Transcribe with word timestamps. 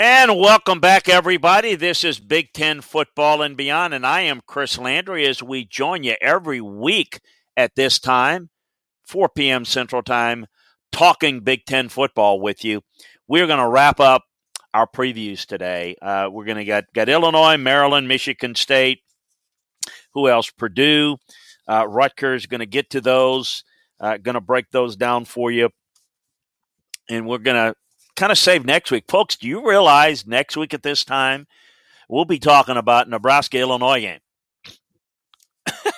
And 0.00 0.38
welcome 0.38 0.78
back, 0.78 1.08
everybody. 1.08 1.74
This 1.74 2.04
is 2.04 2.20
Big 2.20 2.52
Ten 2.52 2.82
Football 2.82 3.42
and 3.42 3.56
Beyond, 3.56 3.92
and 3.92 4.06
I 4.06 4.20
am 4.20 4.42
Chris 4.46 4.78
Landry 4.78 5.26
as 5.26 5.42
we 5.42 5.64
join 5.64 6.04
you 6.04 6.14
every 6.20 6.60
week 6.60 7.18
at 7.56 7.74
this 7.74 7.98
time, 7.98 8.50
4 9.08 9.28
p.m. 9.30 9.64
Central 9.64 10.04
Time, 10.04 10.46
talking 10.92 11.40
Big 11.40 11.64
Ten 11.66 11.88
football 11.88 12.40
with 12.40 12.64
you. 12.64 12.82
We're 13.26 13.48
going 13.48 13.58
to 13.58 13.66
wrap 13.66 13.98
up 13.98 14.22
our 14.72 14.86
previews 14.86 15.44
today. 15.44 15.96
Uh, 16.00 16.28
we're 16.30 16.44
going 16.44 16.64
to 16.64 16.84
get, 16.94 17.08
Illinois, 17.08 17.56
Maryland, 17.56 18.06
Michigan 18.06 18.54
State. 18.54 19.00
Who 20.14 20.28
else? 20.28 20.48
Purdue, 20.48 21.16
uh, 21.66 21.88
Rutgers. 21.88 22.46
Going 22.46 22.60
to 22.60 22.66
get 22.66 22.90
to 22.90 23.00
those. 23.00 23.64
Uh, 23.98 24.16
going 24.18 24.36
to 24.36 24.40
break 24.40 24.66
those 24.70 24.94
down 24.94 25.24
for 25.24 25.50
you. 25.50 25.70
And 27.10 27.26
we're 27.26 27.38
going 27.38 27.72
to 27.72 27.74
kind 28.18 28.32
of 28.32 28.38
save 28.38 28.66
next 28.66 28.90
week. 28.90 29.04
Folks, 29.08 29.36
do 29.36 29.46
you 29.46 29.66
realize 29.66 30.26
next 30.26 30.56
week 30.56 30.74
at 30.74 30.82
this 30.82 31.04
time, 31.04 31.46
we'll 32.08 32.24
be 32.24 32.38
talking 32.38 32.76
about 32.76 33.08
Nebraska 33.08 33.58
Illinois 33.58 34.00
game? 34.00 34.20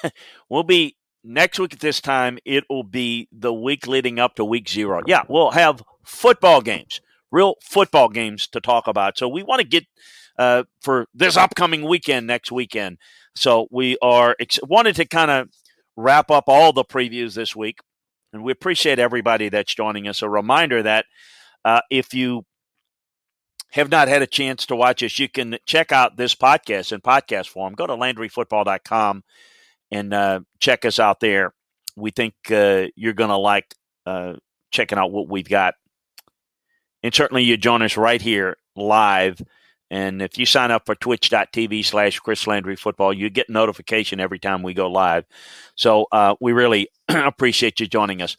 we'll 0.48 0.62
be 0.62 0.97
next 1.25 1.59
week 1.59 1.73
at 1.73 1.80
this 1.80 2.01
time, 2.01 2.38
it 2.45 2.64
will 2.69 2.83
be 2.83 3.28
the 3.33 3.52
week 3.52 3.87
leading 3.87 4.19
up 4.19 4.34
to 4.37 4.45
week 4.45 4.69
zero. 4.69 5.01
Yeah, 5.06 5.23
we'll 5.28 5.52
have 5.52 5.83
football 6.05 6.61
games, 6.61 7.01
real 7.30 7.55
football 7.62 8.09
games 8.09 8.47
to 8.48 8.61
talk 8.61 8.87
about. 8.87 9.16
So 9.16 9.27
we 9.27 9.42
want 9.42 9.61
to 9.61 9.66
get 9.66 9.87
uh, 10.39 10.64
for 10.80 11.06
this 11.14 11.37
upcoming 11.37 11.84
weekend 11.89 12.27
next 12.27 12.52
weekend. 12.52 12.98
So 13.34 13.66
we 13.70 13.97
are 14.02 14.37
ex- 14.41 14.61
wanted 14.62 14.97
to 14.97 15.06
kind 15.06 15.30
of 15.30 15.48
wrap 15.97 16.30
up 16.30 16.45
all 16.48 16.73
the 16.73 16.84
previews 16.84 17.34
this 17.34 17.56
week, 17.56 17.78
and 18.33 18.42
we 18.42 18.52
appreciate 18.52 18.98
everybody 18.98 19.48
that's 19.48 19.75
joining 19.75 20.06
us. 20.06 20.23
A 20.23 20.28
reminder 20.28 20.83
that 20.83 21.06
uh, 21.64 21.80
if 21.91 22.14
you 22.14 22.45
have 23.72 23.91
not 23.91 24.08
had 24.08 24.22
a 24.22 24.27
chance 24.27 24.66
to 24.66 24.77
watch 24.77 25.03
us, 25.03 25.19
you 25.19 25.28
can 25.28 25.58
check 25.66 25.92
out 25.92 26.16
this 26.16 26.34
podcast 26.34 26.92
in 26.92 27.00
podcast 27.00 27.48
form. 27.48 27.75
Go 27.75 27.86
to 27.86 27.94
LandryFootball.com 27.94 29.22
and 29.91 30.14
uh, 30.14 30.41
check 30.58 30.84
us 30.84 30.98
out 30.98 31.20
there. 31.20 31.55
We 31.97 32.11
think 32.11 32.34
uh, 32.50 32.86
you're 32.97 33.12
going 33.12 33.31
to 33.31 33.36
like 33.36 33.75
uh, 34.06 34.34
checking 34.70 34.98
out 34.98 35.12
what 35.12 35.28
we've 35.28 35.48
got. 35.48 35.75
And 37.03 37.14
certainly 37.14 37.44
you 37.44 37.56
join 37.56 37.83
us 37.83 37.97
right 37.97 38.20
here 38.20 38.56
live. 38.77 39.41
And 39.91 40.22
if 40.22 40.38
you 40.38 40.47
sign 40.47 40.70
up 40.70 40.86
for 40.86 40.94
twitch.tv 40.94 41.84
slash 41.84 42.19
Chris 42.20 42.47
Landry 42.47 42.77
Football, 42.77 43.12
you 43.12 43.28
get 43.28 43.50
notification 43.50 44.20
every 44.20 44.38
time 44.38 44.62
we 44.62 44.75
go 44.75 44.88
live. 44.88 45.25
So 45.75 46.06
uh, 46.12 46.36
we 46.41 46.53
really 46.53 46.88
appreciate 47.08 47.81
you 47.81 47.86
joining 47.86 48.22
us. 48.22 48.36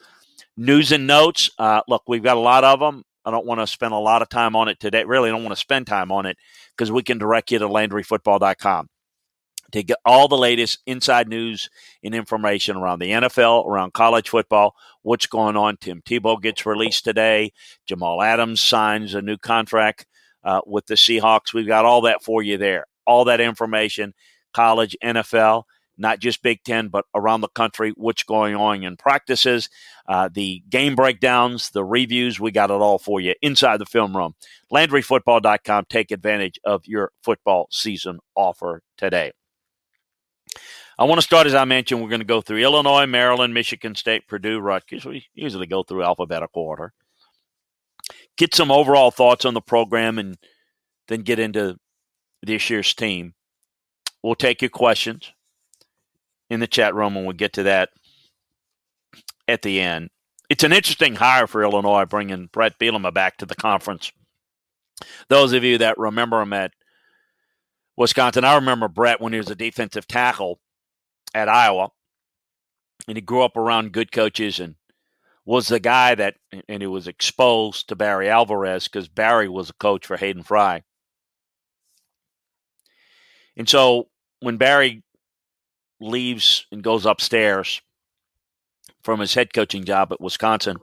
News 0.56 0.92
and 0.92 1.08
notes. 1.08 1.50
Uh, 1.58 1.82
look, 1.88 2.04
we've 2.08 2.24
got 2.24 2.38
a 2.38 2.42
lot 2.42 2.64
of 2.64 2.80
them. 2.80 3.04
I 3.26 3.32
don't 3.32 3.46
want 3.46 3.60
to 3.60 3.68
spend 3.68 3.94
a 3.94 3.98
lot 3.98 4.22
of 4.22 4.30
time 4.30 4.56
on 4.56 4.68
it 4.68 4.80
today. 4.80 5.04
Really, 5.04 5.30
I 5.30 5.32
don't 5.32 5.44
want 5.44 5.56
to 5.56 5.62
spend 5.62 5.88
time 5.88 6.12
on 6.12 6.26
it 6.26 6.38
because 6.76 6.92
we 6.92 7.04
can 7.04 7.18
direct 7.18 7.52
you 7.52 7.60
to 7.60 7.68
LandryFootball.com 7.68 8.90
to 9.72 9.84
get 9.84 9.98
all 10.06 10.28
the 10.28 10.38
latest 10.38 10.80
inside 10.86 11.28
news 11.28 11.70
and 12.04 12.14
information 12.14 12.78
around 12.78 13.00
the 13.00 13.12
NFL, 13.12 13.66
around 13.66 13.94
college 13.94 14.30
football, 14.30 14.76
what's 15.02 15.28
going 15.28 15.56
on. 15.56 15.78
Tim 15.78 16.02
Tebow 16.02 16.42
gets 16.42 16.66
released 16.66 17.04
today. 17.04 17.54
Jamal 17.86 18.22
Adams 18.22 18.62
signs 18.62 19.16
a 19.16 19.22
new 19.22 19.38
contract 19.38 20.06
uh, 20.44 20.62
with 20.66 20.86
the 20.88 20.96
Seahawks. 20.96 21.54
We've 21.54 21.68
got 21.68 21.86
all 21.86 22.02
that 22.02 22.24
for 22.24 22.44
you 22.44 22.58
there. 22.58 22.86
All 23.06 23.26
that 23.26 23.42
information, 23.42 24.14
college, 24.54 24.96
NFL 25.04 25.64
not 26.02 26.20
just 26.20 26.42
Big 26.42 26.64
Ten, 26.64 26.90
but 26.90 27.06
around 27.16 27.42
the 27.42 27.48
country, 27.48 27.94
what's 27.96 28.24
going 28.24 28.56
on 28.56 28.84
in 28.84 28.98
practices, 28.98 29.70
uh, 30.10 30.30
the 30.34 30.64
game 30.68 30.96
breakdowns, 30.96 31.70
the 31.70 31.86
reviews. 31.86 32.40
We 32.40 32.52
got 32.52 32.72
it 32.72 32.82
all 32.82 32.98
for 32.98 33.22
you 33.22 33.36
inside 33.42 33.78
the 33.78 33.86
film 33.86 34.18
room. 34.18 34.34
LandryFootball.com. 34.74 35.86
Take 35.90 36.12
advantage 36.12 36.60
of 36.66 36.86
your 36.88 37.12
football 37.24 37.68
season 37.72 38.20
offer 38.36 38.82
today. 38.98 39.32
I 40.98 41.06
want 41.06 41.20
to 41.20 41.26
start, 41.26 41.48
as 41.48 41.54
I 41.54 41.66
mentioned, 41.66 42.02
we're 42.02 42.10
going 42.10 42.20
to 42.20 42.26
go 42.26 42.42
through 42.42 42.58
Illinois, 42.58 43.06
Maryland, 43.06 43.54
Michigan 43.54 43.96
State, 43.96 44.28
Purdue, 44.28 44.60
Rutgers. 44.60 45.06
We 45.06 45.26
usually 45.34 45.68
go 45.68 45.84
through 45.84 46.04
alphabetical 46.04 46.64
order. 46.64 46.94
Get 48.38 48.56
some 48.56 48.72
overall 48.72 49.12
thoughts 49.12 49.46
on 49.46 49.54
the 49.54 49.62
program 49.62 50.18
and 50.18 50.38
then 51.08 51.22
get 51.22 51.40
into 51.40 51.78
this 52.42 52.70
year's 52.70 52.94
team. 52.94 53.36
We'll 54.24 54.36
take 54.36 54.62
your 54.62 54.70
questions 54.70 55.32
in 56.52 56.60
the 56.60 56.68
chat 56.68 56.94
room, 56.94 57.16
and 57.16 57.26
we'll 57.26 57.34
get 57.34 57.54
to 57.54 57.64
that 57.64 57.92
at 59.48 59.62
the 59.62 59.80
end. 59.80 60.10
It's 60.50 60.66
an 60.66 60.74
interesting 60.74 61.16
hire 61.16 61.48
for 61.48 61.64
Illinois, 61.64 62.04
bringing 62.04 62.50
Brett 62.52 62.78
Bielema 62.78 63.14
back 63.14 63.38
to 63.38 63.46
the 63.46 63.56
conference. 63.56 64.12
Those 65.30 65.54
of 65.54 65.64
you 65.64 65.78
that 65.78 65.98
remember 65.98 66.42
him 66.42 66.52
at 66.52 66.74
Wisconsin, 67.96 68.44
I 68.44 68.56
remember 68.56 68.90
Brett 68.90 69.22
when 69.22 69.32
he 69.32 69.40
was 69.40 69.50
a 69.50 69.56
defensive 69.56 70.10
tackle 70.10 70.60
at 71.34 71.48
Iowa, 71.48 71.88
and 73.08 73.16
he 73.16 73.22
grew 73.22 73.44
up 73.44 73.56
around 73.56 73.94
good 73.94 74.12
coaches 74.12 74.60
and 74.60 74.76
was 75.46 75.70
the 75.70 75.80
guy 75.80 76.16
that, 76.16 76.36
and 76.68 76.84
he 76.84 76.88
was 76.88 77.08
exposed 77.08 77.88
to 77.88 77.96
Barry 77.96 78.30
Alvarez 78.30 78.90
because 78.90 79.08
Barry 79.08 79.48
was 79.48 79.70
a 79.70 79.74
coach 79.76 80.06
for 80.06 80.18
Hayden 80.18 80.44
Fry. 80.44 80.84
And 83.56 83.70
so 83.70 84.10
when 84.42 84.58
Barry 84.58 85.04
leaves 86.02 86.66
and 86.72 86.84
goes 86.84 87.06
upstairs 87.06 87.82
from 89.04 89.20
his 89.20 89.34
head 89.34 89.54
coaching 89.54 89.84
job 89.84 90.12
at 90.12 90.22
Wisconsin, 90.22 90.78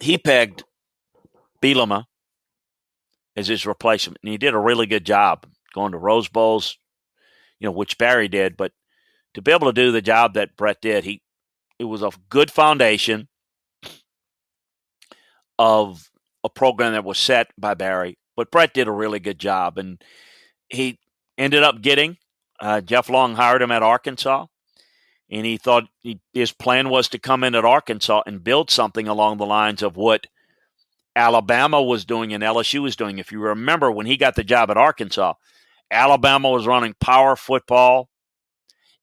he 0.00 0.18
pegged 0.18 0.64
Bielema 1.60 2.04
as 3.36 3.48
his 3.48 3.66
replacement, 3.66 4.18
and 4.22 4.30
he 4.30 4.38
did 4.38 4.54
a 4.54 4.58
really 4.58 4.86
good 4.86 5.04
job 5.04 5.46
going 5.72 5.92
to 5.92 5.98
Rose 5.98 6.28
Bowls, 6.28 6.78
you 7.58 7.66
know, 7.66 7.72
which 7.72 7.98
Barry 7.98 8.28
did. 8.28 8.56
But 8.56 8.72
to 9.34 9.42
be 9.42 9.52
able 9.52 9.68
to 9.68 9.72
do 9.72 9.92
the 9.92 10.02
job 10.02 10.34
that 10.34 10.56
Brett 10.56 10.80
did, 10.80 11.04
he 11.04 11.22
it 11.78 11.84
was 11.84 12.02
a 12.02 12.10
good 12.28 12.50
foundation 12.50 13.28
of 15.58 16.10
a 16.44 16.48
program 16.48 16.92
that 16.92 17.04
was 17.04 17.18
set 17.18 17.48
by 17.56 17.74
Barry. 17.74 18.18
But 18.36 18.50
Brett 18.50 18.74
did 18.74 18.88
a 18.88 18.92
really 18.92 19.20
good 19.20 19.38
job, 19.38 19.78
and 19.78 20.02
he 20.68 20.98
ended 21.38 21.62
up 21.62 21.80
getting 21.80 22.16
uh, 22.60 22.80
Jeff 22.80 23.08
Long 23.08 23.34
hired 23.34 23.62
him 23.62 23.70
at 23.70 23.82
Arkansas, 23.82 24.46
and 25.30 25.46
he 25.46 25.56
thought 25.56 25.88
he, 26.00 26.20
his 26.32 26.52
plan 26.52 26.88
was 26.88 27.08
to 27.08 27.18
come 27.18 27.44
in 27.44 27.54
at 27.54 27.64
Arkansas 27.64 28.22
and 28.26 28.44
build 28.44 28.70
something 28.70 29.08
along 29.08 29.38
the 29.38 29.46
lines 29.46 29.82
of 29.82 29.96
what 29.96 30.26
Alabama 31.14 31.82
was 31.82 32.04
doing 32.04 32.32
and 32.32 32.42
LSU 32.42 32.82
was 32.82 32.96
doing. 32.96 33.18
If 33.18 33.32
you 33.32 33.40
remember 33.40 33.90
when 33.90 34.06
he 34.06 34.16
got 34.16 34.36
the 34.36 34.44
job 34.44 34.70
at 34.70 34.76
Arkansas, 34.76 35.34
Alabama 35.90 36.50
was 36.50 36.66
running 36.66 36.94
power 37.00 37.36
football. 37.36 38.08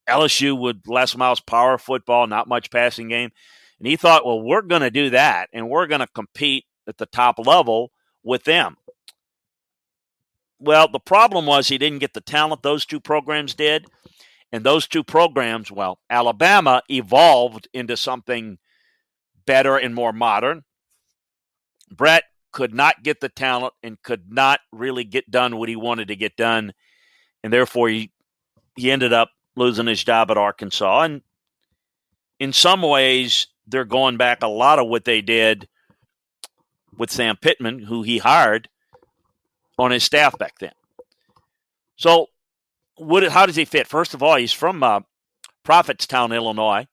LSU 0.10 0.58
with 0.58 0.82
Les 0.88 1.18
Miles 1.18 1.42
power 1.42 1.78
football, 1.78 2.28
not 2.28 2.48
much 2.48 2.72
passing 2.72 3.10
game. 3.10 3.30
And 3.80 3.88
he 3.88 3.98
thought, 3.98 4.26
well, 4.26 4.42
we're 4.42 4.62
going 4.62 4.82
to 4.82 4.90
do 4.90 5.10
that 5.10 5.50
and 5.52 5.70
we're 5.70 5.88
going 5.88 6.00
to 6.00 6.08
compete 6.08 6.66
at 6.88 6.98
the 6.98 7.06
top 7.06 7.40
level 7.46 7.92
with 8.24 8.46
them. 8.46 8.78
Well, 10.60 10.88
the 10.88 11.00
problem 11.00 11.46
was 11.46 11.68
he 11.68 11.78
didn't 11.78 12.00
get 12.00 12.14
the 12.14 12.22
talent 12.22 12.64
those 12.64 12.86
two 12.86 13.00
programs 13.00 13.54
did. 13.54 13.86
And 14.52 14.64
those 14.64 14.88
two 14.88 15.04
programs, 15.04 15.72
well, 15.72 16.00
Alabama 16.10 16.82
evolved 16.90 17.68
into 17.74 17.98
something 17.98 18.58
better 19.46 19.78
and 19.78 19.94
more 19.94 20.14
modern. 20.14 20.64
Brett 21.92 22.24
could 22.52 22.74
not 22.74 23.04
get 23.04 23.20
the 23.20 23.30
talent 23.30 23.74
and 23.84 24.02
could 24.02 24.32
not 24.32 24.62
really 24.72 25.04
get 25.04 25.30
done 25.30 25.58
what 25.58 25.70
he 25.70 25.76
wanted 25.76 26.08
to 26.08 26.16
get 26.16 26.38
done. 26.38 26.74
And 27.44 27.52
therefore, 27.52 27.90
he, 27.90 28.12
he 28.76 28.90
ended 28.90 29.12
up 29.12 29.32
losing 29.56 29.88
his 29.88 30.04
job 30.04 30.32
at 30.32 30.38
Arkansas. 30.38 31.02
And 31.02 31.22
in 32.40 32.54
some 32.54 32.82
ways, 32.82 33.48
they're 33.68 33.86
going 33.86 34.16
back 34.16 34.42
a 34.42 34.48
lot 34.48 34.80
of 34.80 34.88
what 34.88 35.04
they 35.06 35.22
did 35.22 35.68
with 36.98 37.12
Sam 37.12 37.36
Pittman, 37.36 37.80
who 37.80 38.04
he 38.04 38.18
hired 38.18 38.70
on 39.78 39.92
his 39.92 40.04
staff 40.04 40.38
back 40.38 40.60
then. 40.60 40.72
So, 41.96 42.28
what, 42.96 43.24
how 43.30 43.46
does 43.46 43.56
he 43.56 43.66
fit? 43.66 43.88
First 43.88 44.14
of 44.14 44.24
all, 44.24 44.36
he's 44.36 44.54
from 44.54 44.82
uh, 44.84 45.02
Prophetstown, 45.66 46.36
Illinois, 46.36 46.88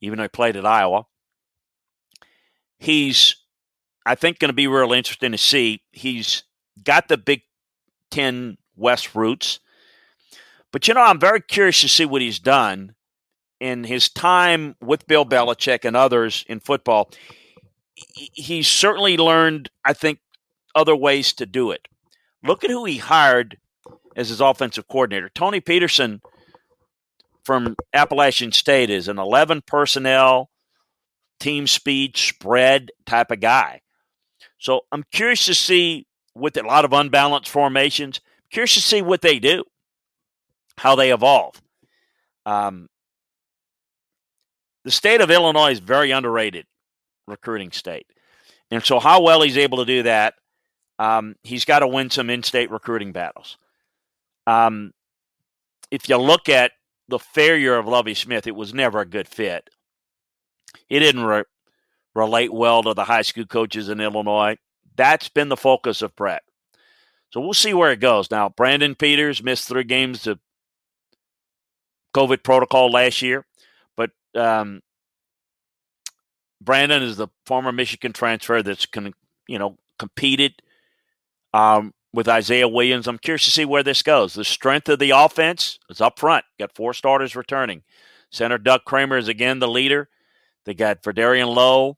even 0.00 0.16
though 0.16 0.24
he 0.24 0.28
played 0.28 0.56
at 0.56 0.66
Iowa. 0.66 1.06
He's, 2.78 3.36
I 4.06 4.14
think, 4.14 4.38
going 4.38 4.50
to 4.50 4.54
be 4.54 4.66
real 4.66 4.92
interesting 4.92 5.32
to 5.32 5.38
see. 5.38 5.82
He's 5.92 6.44
got 6.82 7.08
the 7.08 7.18
Big 7.18 7.42
Ten 8.10 8.56
West 8.76 9.14
roots. 9.14 9.60
But, 10.72 10.86
you 10.86 10.94
know, 10.94 11.02
I'm 11.02 11.18
very 11.18 11.40
curious 11.40 11.80
to 11.80 11.88
see 11.88 12.04
what 12.04 12.22
he's 12.22 12.38
done 12.38 12.94
in 13.60 13.84
his 13.84 14.08
time 14.08 14.76
with 14.80 15.06
Bill 15.06 15.26
Belichick 15.26 15.84
and 15.84 15.96
others 15.96 16.44
in 16.48 16.60
football. 16.60 17.10
He's 17.94 18.68
certainly 18.68 19.16
learned, 19.16 19.70
I 19.84 19.92
think, 19.92 20.20
other 20.78 20.96
ways 20.96 21.32
to 21.34 21.46
do 21.46 21.70
it. 21.70 21.88
Look 22.42 22.64
at 22.64 22.70
who 22.70 22.84
he 22.84 22.98
hired 22.98 23.58
as 24.16 24.28
his 24.28 24.40
offensive 24.40 24.88
coordinator. 24.88 25.30
Tony 25.34 25.60
Petersen 25.60 26.22
from 27.44 27.76
Appalachian 27.92 28.52
State 28.52 28.90
is 28.90 29.08
an 29.08 29.18
11 29.18 29.62
personnel, 29.66 30.50
team 31.40 31.66
speed, 31.66 32.16
spread 32.16 32.90
type 33.06 33.30
of 33.30 33.40
guy. 33.40 33.80
So 34.58 34.82
I'm 34.92 35.04
curious 35.12 35.46
to 35.46 35.54
see 35.54 36.06
with 36.34 36.56
a 36.56 36.62
lot 36.62 36.84
of 36.84 36.92
unbalanced 36.92 37.50
formations. 37.50 38.20
Curious 38.50 38.74
to 38.74 38.80
see 38.80 39.02
what 39.02 39.22
they 39.22 39.38
do, 39.38 39.64
how 40.78 40.94
they 40.94 41.12
evolve. 41.12 41.60
Um, 42.46 42.88
the 44.84 44.90
state 44.90 45.20
of 45.20 45.30
Illinois 45.30 45.72
is 45.72 45.80
very 45.80 46.10
underrated 46.12 46.66
recruiting 47.26 47.72
state, 47.72 48.06
and 48.70 48.82
so 48.84 48.98
how 48.98 49.22
well 49.22 49.42
he's 49.42 49.58
able 49.58 49.78
to 49.78 49.84
do 49.84 50.02
that, 50.04 50.34
um, 50.98 51.36
he's 51.42 51.64
got 51.64 51.80
to 51.80 51.86
win 51.86 52.10
some 52.10 52.30
in-state 52.30 52.70
recruiting 52.70 53.12
battles. 53.12 53.58
Um, 54.46 54.92
if 55.90 56.08
you 56.08 56.16
look 56.16 56.48
at 56.48 56.72
the 57.08 57.18
failure 57.18 57.76
of 57.76 57.86
Lovie 57.86 58.14
Smith, 58.14 58.46
it 58.46 58.56
was 58.56 58.74
never 58.74 59.00
a 59.00 59.06
good 59.06 59.28
fit. 59.28 59.70
He 60.86 60.98
didn't 60.98 61.24
re- 61.24 61.44
relate 62.14 62.52
well 62.52 62.82
to 62.82 62.94
the 62.94 63.04
high 63.04 63.22
school 63.22 63.46
coaches 63.46 63.88
in 63.88 64.00
Illinois. 64.00 64.56
That's 64.96 65.28
been 65.28 65.48
the 65.48 65.56
focus 65.56 66.02
of 66.02 66.16
Brett. 66.16 66.42
So 67.30 67.40
we'll 67.40 67.54
see 67.54 67.74
where 67.74 67.92
it 67.92 68.00
goes. 68.00 68.30
Now, 68.30 68.48
Brandon 68.48 68.94
Peters 68.94 69.42
missed 69.42 69.68
three 69.68 69.84
games 69.84 70.22
to 70.22 70.38
COVID 72.14 72.42
protocol 72.42 72.90
last 72.90 73.22
year, 73.22 73.46
but 73.96 74.10
um, 74.34 74.82
Brandon 76.60 77.02
is 77.02 77.16
the 77.16 77.28
former 77.44 77.70
Michigan 77.70 78.12
transfer 78.12 78.62
that's 78.62 78.86
con- 78.86 79.14
you 79.46 79.58
know 79.58 79.76
competed 79.98 80.54
um, 81.52 81.92
with 82.12 82.28
Isaiah 82.28 82.68
Williams. 82.68 83.06
I'm 83.06 83.18
curious 83.18 83.44
to 83.44 83.50
see 83.50 83.64
where 83.64 83.82
this 83.82 84.02
goes. 84.02 84.34
The 84.34 84.44
strength 84.44 84.88
of 84.88 84.98
the 84.98 85.10
offense 85.10 85.78
is 85.90 86.00
up 86.00 86.18
front. 86.18 86.44
Got 86.58 86.74
four 86.74 86.94
starters 86.94 87.36
returning. 87.36 87.82
Center 88.30 88.58
Doug 88.58 88.84
Kramer 88.84 89.16
is 89.16 89.28
again 89.28 89.58
the 89.58 89.68
leader. 89.68 90.08
They 90.64 90.74
got 90.74 91.02
Vederian 91.02 91.54
Lowe, 91.54 91.96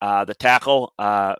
uh, 0.00 0.24
the 0.24 0.34
tackle. 0.34 0.92
Uh, 0.98 1.36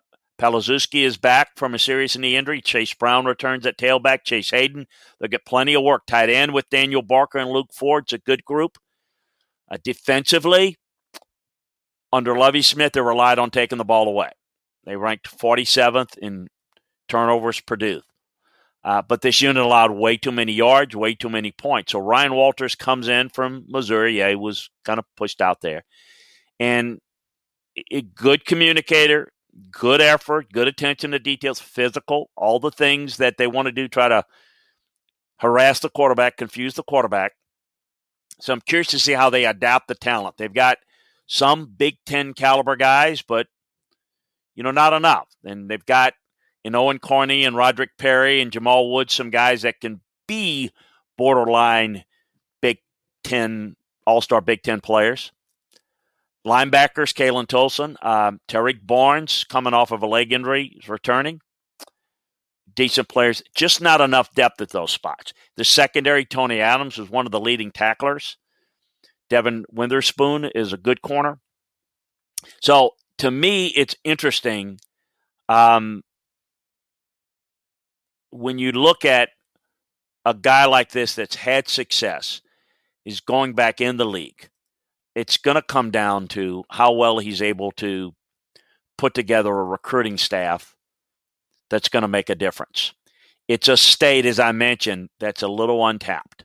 is 0.92 1.16
back 1.16 1.48
from 1.56 1.74
a 1.74 1.78
serious 1.78 2.16
knee 2.16 2.36
injury. 2.36 2.60
Chase 2.60 2.94
Brown 2.94 3.24
returns 3.24 3.66
at 3.66 3.76
tailback. 3.76 4.22
Chase 4.24 4.50
Hayden. 4.50 4.86
They'll 5.18 5.28
get 5.28 5.44
plenty 5.44 5.74
of 5.74 5.82
work. 5.82 6.06
Tight 6.06 6.30
end 6.30 6.52
with 6.52 6.70
Daniel 6.70 7.02
Barker 7.02 7.38
and 7.38 7.50
Luke 7.50 7.72
Ford. 7.72 8.04
It's 8.04 8.12
a 8.12 8.18
good 8.18 8.44
group. 8.44 8.78
Uh, 9.70 9.78
defensively, 9.82 10.76
under 12.12 12.38
Lovie 12.38 12.62
Smith, 12.62 12.92
they 12.92 13.00
relied 13.00 13.38
on 13.38 13.50
taking 13.50 13.78
the 13.78 13.84
ball 13.84 14.06
away. 14.08 14.30
They 14.84 14.96
ranked 14.96 15.28
47th 15.38 16.16
in 16.18 16.48
turnovers 17.08 17.60
produced. 17.60 18.06
Uh, 18.84 19.02
but 19.02 19.20
this 19.20 19.42
unit 19.42 19.62
allowed 19.62 19.90
way 19.90 20.16
too 20.16 20.32
many 20.32 20.52
yards, 20.52 20.94
way 20.94 21.14
too 21.14 21.28
many 21.28 21.50
points. 21.50 21.92
So 21.92 21.98
Ryan 21.98 22.34
Walters 22.34 22.74
comes 22.74 23.08
in 23.08 23.28
from 23.28 23.64
Missouri. 23.68 24.18
Yeah, 24.18 24.30
he 24.30 24.36
was 24.36 24.70
kind 24.84 24.98
of 24.98 25.04
pushed 25.16 25.42
out 25.42 25.60
there. 25.60 25.84
And 26.60 27.00
a 27.90 28.02
good 28.02 28.44
communicator, 28.44 29.32
good 29.70 30.00
effort, 30.00 30.52
good 30.52 30.68
attention 30.68 31.10
to 31.10 31.18
details, 31.18 31.60
physical, 31.60 32.30
all 32.36 32.60
the 32.60 32.70
things 32.70 33.16
that 33.16 33.36
they 33.36 33.46
want 33.46 33.66
to 33.66 33.72
do, 33.72 33.88
try 33.88 34.08
to 34.08 34.24
harass 35.38 35.80
the 35.80 35.90
quarterback, 35.90 36.36
confuse 36.36 36.74
the 36.74 36.82
quarterback. 36.82 37.32
So 38.40 38.52
I'm 38.52 38.60
curious 38.60 38.88
to 38.88 38.98
see 38.98 39.12
how 39.12 39.30
they 39.30 39.44
adapt 39.44 39.88
the 39.88 39.94
talent. 39.94 40.36
They've 40.36 40.52
got 40.52 40.78
some 41.26 41.66
Big 41.66 41.98
Ten 42.06 42.34
caliber 42.34 42.76
guys, 42.76 43.22
but 43.22 43.48
you 44.54 44.62
know, 44.62 44.70
not 44.70 44.92
enough. 44.92 45.28
And 45.44 45.68
they've 45.68 45.84
got 45.84 46.14
in 46.64 46.74
Owen 46.74 46.98
Carney 46.98 47.44
and 47.44 47.56
Roderick 47.56 47.90
Perry 47.98 48.40
and 48.40 48.52
Jamal 48.52 48.92
Woods 48.92 49.14
some 49.14 49.30
guys 49.30 49.62
that 49.62 49.80
can 49.80 50.00
be 50.26 50.70
borderline 51.16 52.04
Big 52.60 52.78
Ten 53.24 53.76
All 54.06 54.20
Star 54.20 54.40
Big 54.40 54.62
Ten 54.62 54.80
players. 54.80 55.32
Linebackers, 56.46 57.12
Khalan 57.12 57.46
Tolson, 57.46 58.02
um, 58.04 58.40
Tariq 58.48 58.86
Barnes 58.86 59.44
coming 59.44 59.74
off 59.74 59.90
of 59.90 60.02
a 60.02 60.06
leg 60.06 60.32
injury, 60.32 60.78
is 60.80 60.88
returning. 60.88 61.40
Decent 62.74 63.08
players, 63.08 63.42
just 63.54 63.80
not 63.80 64.00
enough 64.00 64.32
depth 64.34 64.60
at 64.62 64.70
those 64.70 64.92
spots. 64.92 65.34
The 65.56 65.64
secondary, 65.64 66.24
Tony 66.24 66.60
Adams 66.60 66.96
is 66.96 67.10
one 67.10 67.26
of 67.26 67.32
the 67.32 67.40
leading 67.40 67.72
tacklers. 67.72 68.38
Devin 69.28 69.64
Witherspoon 69.70 70.44
is 70.54 70.72
a 70.72 70.78
good 70.78 71.02
corner. 71.02 71.40
So 72.62 72.92
to 73.18 73.30
me, 73.30 73.66
it's 73.68 73.96
interesting 74.04 74.78
um, 75.48 76.02
when 78.30 78.58
you 78.58 78.72
look 78.72 79.04
at 79.04 79.30
a 80.24 80.34
guy 80.34 80.66
like 80.66 80.90
this 80.90 81.14
that's 81.14 81.36
had 81.36 81.68
success, 81.68 82.42
is 83.04 83.20
going 83.20 83.54
back 83.54 83.80
in 83.80 83.96
the 83.96 84.04
league 84.04 84.50
it's 85.18 85.36
going 85.36 85.56
to 85.56 85.62
come 85.62 85.90
down 85.90 86.28
to 86.28 86.62
how 86.70 86.92
well 86.92 87.18
he's 87.18 87.42
able 87.42 87.72
to 87.72 88.14
put 88.96 89.14
together 89.14 89.50
a 89.50 89.64
recruiting 89.64 90.16
staff 90.16 90.76
that's 91.70 91.88
going 91.88 92.02
to 92.02 92.08
make 92.08 92.30
a 92.30 92.36
difference. 92.36 92.92
It's 93.48 93.66
a 93.66 93.76
state, 93.76 94.24
as 94.26 94.38
I 94.38 94.52
mentioned, 94.52 95.08
that's 95.18 95.42
a 95.42 95.48
little 95.48 95.84
untapped. 95.84 96.44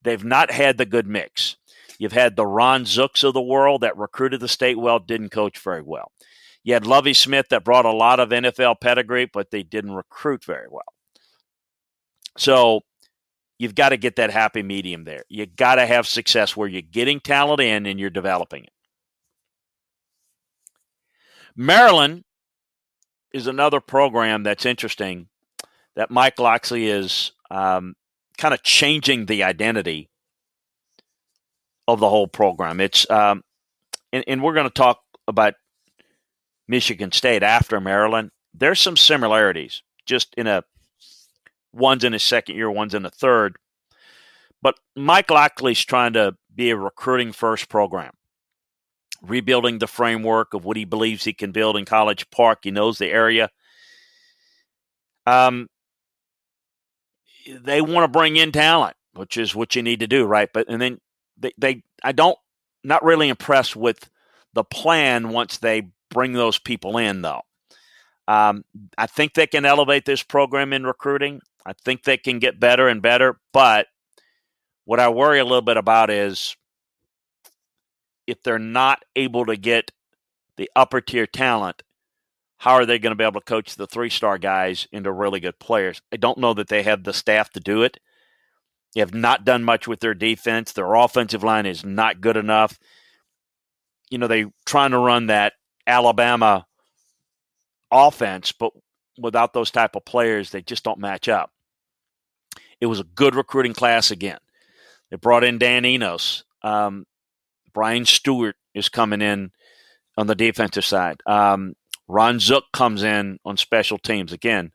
They've 0.00 0.24
not 0.24 0.52
had 0.52 0.78
the 0.78 0.86
good 0.86 1.08
mix. 1.08 1.56
You've 1.98 2.12
had 2.12 2.36
the 2.36 2.46
Ron 2.46 2.84
Zooks 2.84 3.24
of 3.24 3.34
the 3.34 3.42
world 3.42 3.80
that 3.80 3.98
recruited 3.98 4.38
the 4.38 4.46
state 4.46 4.78
well, 4.78 5.00
didn't 5.00 5.30
coach 5.30 5.58
very 5.58 5.82
well. 5.82 6.12
You 6.62 6.74
had 6.74 6.86
Lovie 6.86 7.14
Smith 7.14 7.46
that 7.50 7.64
brought 7.64 7.84
a 7.84 7.90
lot 7.90 8.20
of 8.20 8.28
NFL 8.28 8.80
pedigree, 8.80 9.26
but 9.26 9.50
they 9.50 9.64
didn't 9.64 9.90
recruit 9.90 10.44
very 10.44 10.68
well. 10.70 10.94
So 12.36 12.82
you've 13.58 13.74
got 13.74 13.90
to 13.90 13.96
get 13.96 14.16
that 14.16 14.30
happy 14.30 14.62
medium 14.62 15.04
there. 15.04 15.24
You 15.28 15.46
got 15.46 15.76
to 15.76 15.86
have 15.86 16.06
success 16.06 16.56
where 16.56 16.68
you're 16.68 16.82
getting 16.82 17.20
talent 17.20 17.60
in 17.60 17.86
and 17.86 17.98
you're 17.98 18.10
developing 18.10 18.64
it. 18.64 18.72
Maryland 21.56 22.24
is 23.32 23.46
another 23.46 23.80
program 23.80 24.44
that's 24.44 24.64
interesting 24.64 25.28
that 25.96 26.10
Mike 26.10 26.38
Locksley 26.38 26.86
is 26.86 27.32
um, 27.50 27.94
kind 28.36 28.54
of 28.54 28.62
changing 28.62 29.26
the 29.26 29.42
identity 29.42 30.08
of 31.88 31.98
the 31.98 32.08
whole 32.08 32.28
program. 32.28 32.80
It's 32.80 33.08
um, 33.10 33.42
and, 34.12 34.24
and 34.28 34.42
we're 34.42 34.54
going 34.54 34.68
to 34.68 34.70
talk 34.70 35.00
about 35.26 35.54
Michigan 36.68 37.10
State 37.12 37.42
after 37.42 37.80
Maryland. 37.80 38.30
There's 38.54 38.80
some 38.80 38.96
similarities 38.96 39.82
just 40.06 40.34
in 40.36 40.46
a 40.46 40.62
One's 41.78 42.04
in 42.04 42.12
his 42.12 42.22
second 42.22 42.56
year, 42.56 42.70
one's 42.70 42.94
in 42.94 43.02
the 43.02 43.10
third. 43.10 43.56
But 44.60 44.74
Mike 44.96 45.30
Locksley's 45.30 45.84
trying 45.84 46.14
to 46.14 46.36
be 46.54 46.70
a 46.70 46.76
recruiting 46.76 47.32
first 47.32 47.68
program, 47.68 48.12
rebuilding 49.22 49.78
the 49.78 49.86
framework 49.86 50.52
of 50.54 50.64
what 50.64 50.76
he 50.76 50.84
believes 50.84 51.24
he 51.24 51.32
can 51.32 51.52
build 51.52 51.76
in 51.76 51.84
College 51.84 52.28
Park. 52.30 52.60
He 52.62 52.70
knows 52.72 52.98
the 52.98 53.06
area. 53.06 53.50
Um, 55.26 55.68
they 57.60 57.80
want 57.80 58.04
to 58.04 58.18
bring 58.18 58.36
in 58.36 58.50
talent, 58.50 58.96
which 59.14 59.36
is 59.36 59.54
what 59.54 59.76
you 59.76 59.82
need 59.82 60.00
to 60.00 60.06
do, 60.06 60.24
right? 60.26 60.48
But 60.52 60.68
and 60.68 60.82
then 60.82 60.98
they, 61.36 61.52
they 61.56 61.82
I 62.02 62.12
don't 62.12 62.38
not 62.82 63.04
really 63.04 63.28
impressed 63.28 63.76
with 63.76 64.10
the 64.54 64.64
plan 64.64 65.28
once 65.28 65.58
they 65.58 65.90
bring 66.10 66.32
those 66.32 66.58
people 66.58 66.96
in, 66.98 67.22
though. 67.22 67.42
Um, 68.26 68.64
I 68.96 69.06
think 69.06 69.34
they 69.34 69.46
can 69.46 69.64
elevate 69.64 70.04
this 70.04 70.22
program 70.22 70.72
in 70.72 70.84
recruiting. 70.84 71.40
I 71.66 71.72
think 71.72 72.04
they 72.04 72.16
can 72.16 72.38
get 72.38 72.60
better 72.60 72.88
and 72.88 73.02
better. 73.02 73.40
But 73.52 73.86
what 74.84 75.00
I 75.00 75.08
worry 75.08 75.38
a 75.38 75.44
little 75.44 75.62
bit 75.62 75.76
about 75.76 76.10
is 76.10 76.56
if 78.26 78.42
they're 78.42 78.58
not 78.58 79.04
able 79.16 79.46
to 79.46 79.56
get 79.56 79.90
the 80.56 80.70
upper 80.74 81.00
tier 81.00 81.26
talent, 81.26 81.82
how 82.58 82.72
are 82.74 82.86
they 82.86 82.98
going 82.98 83.12
to 83.12 83.16
be 83.16 83.24
able 83.24 83.40
to 83.40 83.44
coach 83.44 83.76
the 83.76 83.86
three 83.86 84.10
star 84.10 84.36
guys 84.38 84.88
into 84.92 85.12
really 85.12 85.40
good 85.40 85.58
players? 85.58 86.02
I 86.12 86.16
don't 86.16 86.38
know 86.38 86.54
that 86.54 86.68
they 86.68 86.82
have 86.82 87.04
the 87.04 87.12
staff 87.12 87.50
to 87.50 87.60
do 87.60 87.82
it. 87.82 87.98
They 88.94 89.00
have 89.00 89.14
not 89.14 89.44
done 89.44 89.62
much 89.62 89.86
with 89.86 90.00
their 90.00 90.14
defense. 90.14 90.72
Their 90.72 90.94
offensive 90.94 91.44
line 91.44 91.66
is 91.66 91.84
not 91.84 92.20
good 92.20 92.36
enough. 92.36 92.78
You 94.10 94.18
know, 94.18 94.26
they 94.26 94.46
trying 94.66 94.90
to 94.90 94.98
run 94.98 95.26
that 95.26 95.52
Alabama 95.86 96.66
offense, 97.90 98.52
but 98.52 98.72
without 99.18 99.52
those 99.52 99.70
type 99.70 99.96
of 99.96 100.04
players, 100.04 100.50
they 100.50 100.62
just 100.62 100.84
don't 100.84 100.98
match 100.98 101.28
up. 101.28 101.52
It 102.80 102.86
was 102.86 103.00
a 103.00 103.04
good 103.04 103.34
recruiting 103.34 103.74
class 103.74 104.10
again. 104.10 104.38
They 105.10 105.16
brought 105.16 105.44
in 105.44 105.58
Dan 105.58 105.84
Enos. 105.84 106.44
Um, 106.62 107.06
Brian 107.72 108.04
Stewart 108.04 108.56
is 108.74 108.88
coming 108.88 109.22
in 109.22 109.50
on 110.16 110.26
the 110.26 110.34
defensive 110.34 110.84
side. 110.84 111.20
Um, 111.26 111.74
Ron 112.06 112.40
Zook 112.40 112.64
comes 112.72 113.02
in 113.02 113.38
on 113.44 113.56
special 113.56 113.98
teams. 113.98 114.32
Again, 114.32 114.72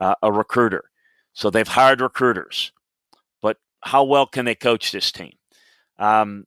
uh, 0.00 0.14
a 0.22 0.32
recruiter. 0.32 0.84
So 1.32 1.50
they've 1.50 1.66
hired 1.66 2.00
recruiters. 2.00 2.72
But 3.42 3.58
how 3.82 4.04
well 4.04 4.26
can 4.26 4.44
they 4.44 4.54
coach 4.54 4.92
this 4.92 5.12
team? 5.12 5.34
Um, 5.98 6.46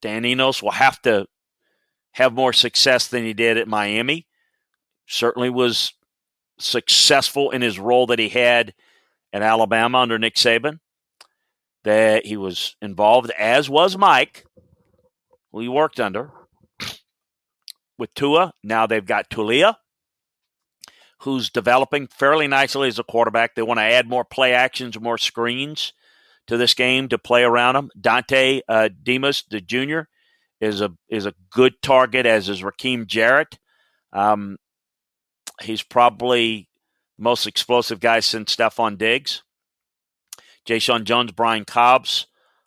Dan 0.00 0.24
Enos 0.24 0.62
will 0.62 0.72
have 0.72 1.00
to 1.02 1.26
have 2.12 2.32
more 2.32 2.52
success 2.52 3.08
than 3.08 3.24
he 3.24 3.32
did 3.32 3.56
at 3.56 3.68
Miami. 3.68 4.26
Certainly 5.06 5.50
was 5.50 5.92
successful 6.58 7.50
in 7.50 7.62
his 7.62 7.78
role 7.78 8.06
that 8.08 8.18
he 8.18 8.28
had 8.28 8.74
at 9.32 9.42
Alabama 9.42 9.98
under 9.98 10.18
Nick 10.18 10.34
Saban. 10.36 10.80
That 11.84 12.26
he 12.26 12.36
was 12.36 12.76
involved, 12.80 13.30
as 13.38 13.68
was 13.68 13.96
Mike, 13.96 14.44
who 15.50 15.60
he 15.60 15.68
worked 15.68 15.98
under, 15.98 16.30
with 17.98 18.14
Tua. 18.14 18.52
Now 18.62 18.86
they've 18.86 19.04
got 19.04 19.30
Taulia. 19.30 19.76
who's 21.22 21.50
developing 21.50 22.08
fairly 22.08 22.48
nicely 22.48 22.88
as 22.88 22.98
a 22.98 23.04
quarterback. 23.04 23.54
They 23.54 23.62
want 23.62 23.78
to 23.78 23.84
add 23.84 24.08
more 24.08 24.24
play 24.24 24.54
actions, 24.54 24.98
more 24.98 25.18
screens 25.18 25.92
to 26.48 26.56
this 26.56 26.74
game 26.74 27.08
to 27.08 27.18
play 27.18 27.44
around 27.44 27.76
him. 27.76 27.90
Dontay 28.00 28.62
uh, 28.68 28.88
Demus, 29.02 29.44
the 29.48 29.60
junior, 29.60 30.08
is 30.60 30.80
a 30.80 30.90
is 31.08 31.26
a 31.26 31.34
good 31.50 31.74
target, 31.82 32.26
as 32.26 32.48
is 32.48 32.62
Rakim 32.62 33.06
Jarrett. 33.06 33.58
Um, 34.12 34.58
he's 35.60 35.82
probably 35.82 36.68
most 37.18 37.46
explosive 37.46 38.00
guy 38.00 38.20
since 38.20 38.56
Stefon 38.56 38.98
Diggs. 38.98 39.42
Jeshaun 40.66 41.04
Jones, 41.04 41.32
Brian 41.32 41.64
Cobbs. 41.64 42.26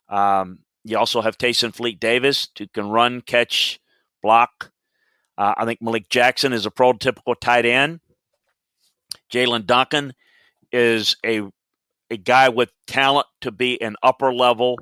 Um, 0.09 0.59
you 0.83 0.97
also 0.97 1.21
have 1.21 1.37
Tayon 1.37 1.73
Fleet 1.73 1.99
Davis, 1.99 2.47
who 2.57 2.67
can 2.67 2.89
run, 2.89 3.21
catch, 3.21 3.79
block. 4.21 4.71
Uh, 5.37 5.53
I 5.57 5.65
think 5.65 5.81
Malik 5.81 6.09
Jackson 6.09 6.53
is 6.53 6.65
a 6.65 6.71
prototypical 6.71 7.35
tight 7.39 7.65
end. 7.65 7.99
Jaelyn 9.31 9.65
Duncan 9.65 10.13
is 10.71 11.17
a 11.25 11.41
a 12.11 12.17
guy 12.17 12.49
with 12.49 12.71
talent 12.85 13.25
to 13.41 13.51
be 13.51 13.81
an 13.81 13.95
upper 14.03 14.31
level 14.31 14.77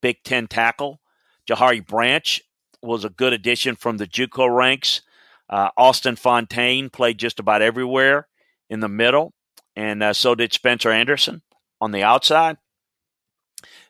Big 0.00 0.22
Ten 0.22 0.46
tackle. 0.46 1.00
Johari 1.48 1.84
Branch 1.84 2.40
was 2.82 3.04
a 3.04 3.10
good 3.10 3.32
addition 3.32 3.74
from 3.74 3.96
the 3.96 4.06
JUCO 4.06 4.54
ranks. 4.54 5.02
Uh, 5.50 5.68
Austin 5.76 6.14
Fontaine 6.14 6.90
played 6.90 7.18
just 7.18 7.40
about 7.40 7.60
everywhere 7.60 8.28
in 8.70 8.78
the 8.78 8.88
middle, 8.88 9.34
and 9.74 10.02
uh, 10.02 10.12
so 10.12 10.36
did 10.36 10.52
Spencer 10.52 10.90
Anderson 10.90 11.42
on 11.80 11.90
the 11.90 12.04
outside. 12.04 12.56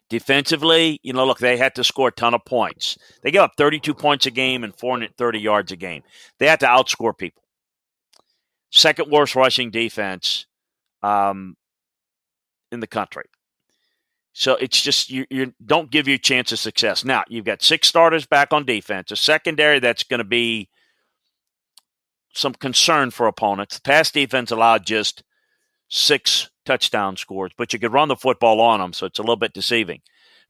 Defensively, 0.08 0.98
you 1.02 1.12
know, 1.12 1.26
look, 1.26 1.38
they 1.38 1.58
had 1.58 1.74
to 1.76 1.84
score 1.84 2.08
a 2.08 2.12
ton 2.12 2.34
of 2.34 2.44
points. 2.44 2.98
They 3.22 3.30
gave 3.30 3.42
up 3.42 3.52
32 3.56 3.94
points 3.94 4.26
a 4.26 4.30
game 4.30 4.64
and 4.64 4.74
430 4.74 5.38
yards 5.38 5.70
a 5.70 5.76
game. 5.76 6.02
They 6.38 6.48
had 6.48 6.60
to 6.60 6.66
outscore 6.66 7.16
people. 7.16 7.44
Second 8.72 9.10
worst 9.10 9.36
rushing 9.36 9.70
defense 9.70 10.46
um, 11.02 11.56
in 12.72 12.80
the 12.80 12.86
country. 12.86 13.24
So 14.32 14.54
it's 14.54 14.80
just 14.80 15.10
you, 15.10 15.26
you 15.28 15.52
don't 15.64 15.90
give 15.90 16.08
you 16.08 16.14
a 16.14 16.18
chance 16.18 16.50
of 16.52 16.58
success. 16.58 17.04
Now 17.04 17.24
you've 17.28 17.44
got 17.44 17.62
six 17.62 17.88
starters 17.88 18.26
back 18.26 18.52
on 18.52 18.64
defense, 18.64 19.10
a 19.10 19.16
secondary 19.16 19.80
that's 19.80 20.04
going 20.04 20.18
to 20.18 20.24
be 20.24 20.68
some 22.32 22.54
concern 22.54 23.10
for 23.10 23.26
opponents. 23.26 23.76
The 23.76 23.82
pass 23.82 24.10
defense 24.10 24.50
allowed 24.50 24.86
just 24.86 25.22
six 25.88 26.50
touchdown 26.64 27.16
scores, 27.16 27.52
but 27.56 27.72
you 27.72 27.78
could 27.78 27.92
run 27.92 28.08
the 28.08 28.16
football 28.16 28.60
on 28.60 28.80
them, 28.80 28.92
so 28.92 29.06
it's 29.06 29.18
a 29.18 29.22
little 29.22 29.36
bit 29.36 29.52
deceiving. 29.52 30.00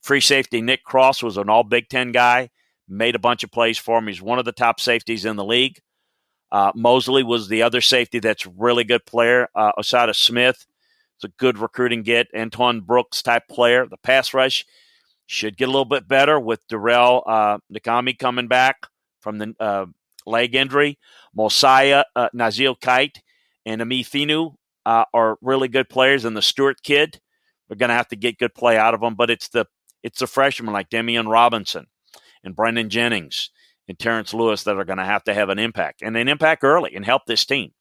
Free 0.02 0.20
safety 0.20 0.60
Nick 0.60 0.84
Cross 0.84 1.22
was 1.22 1.37
an 1.37 1.49
all 1.49 1.64
Big 1.64 1.88
Ten 1.88 2.12
guy, 2.12 2.50
made 2.88 3.14
a 3.14 3.20
bunch 3.20 3.44
of 3.44 3.50
plays 3.50 3.78
for 3.78 3.99
him. 3.99 4.06
He's 4.06 4.22
one 4.22 4.38
of 4.38 4.44
the 4.44 4.52
top 4.52 4.80
safeties 4.80 5.25
in 5.25 5.37
the 5.37 5.44
league. 5.44 5.80
Uh, 6.52 6.72
Mosley 6.75 7.22
was 7.22 7.49
the 7.49 7.62
other 7.62 7.80
safety 7.80 8.18
that's 8.18 8.46
really 8.46 8.84
good 8.84 9.06
player. 9.06 9.49
Uh, 9.54 9.72
Osada 9.78 10.14
Smith 10.14 10.66
is 11.18 11.25
a 11.25 11.28
good 11.38 11.58
recruiting 11.58 12.02
get. 12.02 12.28
Antoine 12.37 12.80
Brooks 12.80 13.22
type 13.22 13.46
player. 13.49 13.87
The 13.87 13.99
pass 13.99 14.34
rush 14.34 14.66
should 15.26 15.56
get 15.56 15.68
a 15.68 15.70
little 15.70 15.84
bit 15.84 16.08
better 16.08 16.40
with 16.40 16.66
Durell 16.66 17.22
uh, 17.25 17.58
Nchami 17.72 18.18
coming 18.18 18.49
back 18.49 18.87
from 19.20 19.38
the 19.38 19.54
uh, 19.60 19.87
leg 20.26 20.54
injury. 20.54 20.98
Mosiah 21.34 22.04
uh, 22.16 22.28
Nasili 22.34 22.80
Kite 22.80 23.22
and 23.66 23.82
Ami 23.82 24.04
Finau 24.04 24.54
uh, 24.86 25.04
are 25.12 25.38
really 25.40 25.68
good 25.68 25.88
players, 25.88 26.24
and 26.24 26.36
the 26.36 26.42
Stewart 26.42 26.82
kid, 26.82 27.20
we're 27.68 27.76
going 27.76 27.90
to 27.90 27.94
have 27.94 28.08
to 28.08 28.16
get 28.16 28.38
good 28.38 28.54
play 28.54 28.76
out 28.76 28.94
of 28.94 29.00
them. 29.00 29.14
But 29.14 29.30
it's 29.30 29.48
the 29.48 29.66
it's 30.02 30.20
the 30.20 30.26
freshmen 30.26 30.72
like 30.72 30.88
Demian 30.88 31.30
Robinson 31.30 31.86
and 32.42 32.56
Brendan 32.56 32.88
Jennings 32.88 33.50
and 33.88 33.98
Terrence 33.98 34.32
Lewis 34.32 34.64
that 34.64 34.76
are 34.76 34.84
going 34.84 34.98
to 34.98 35.04
have 35.04 35.24
to 35.24 35.34
have 35.34 35.50
an 35.50 35.58
impact 35.58 36.02
and 36.02 36.16
an 36.16 36.28
impact 36.28 36.64
early 36.64 36.94
and 36.94 37.04
help 37.04 37.26
this 37.26 37.44
team. 37.44 37.72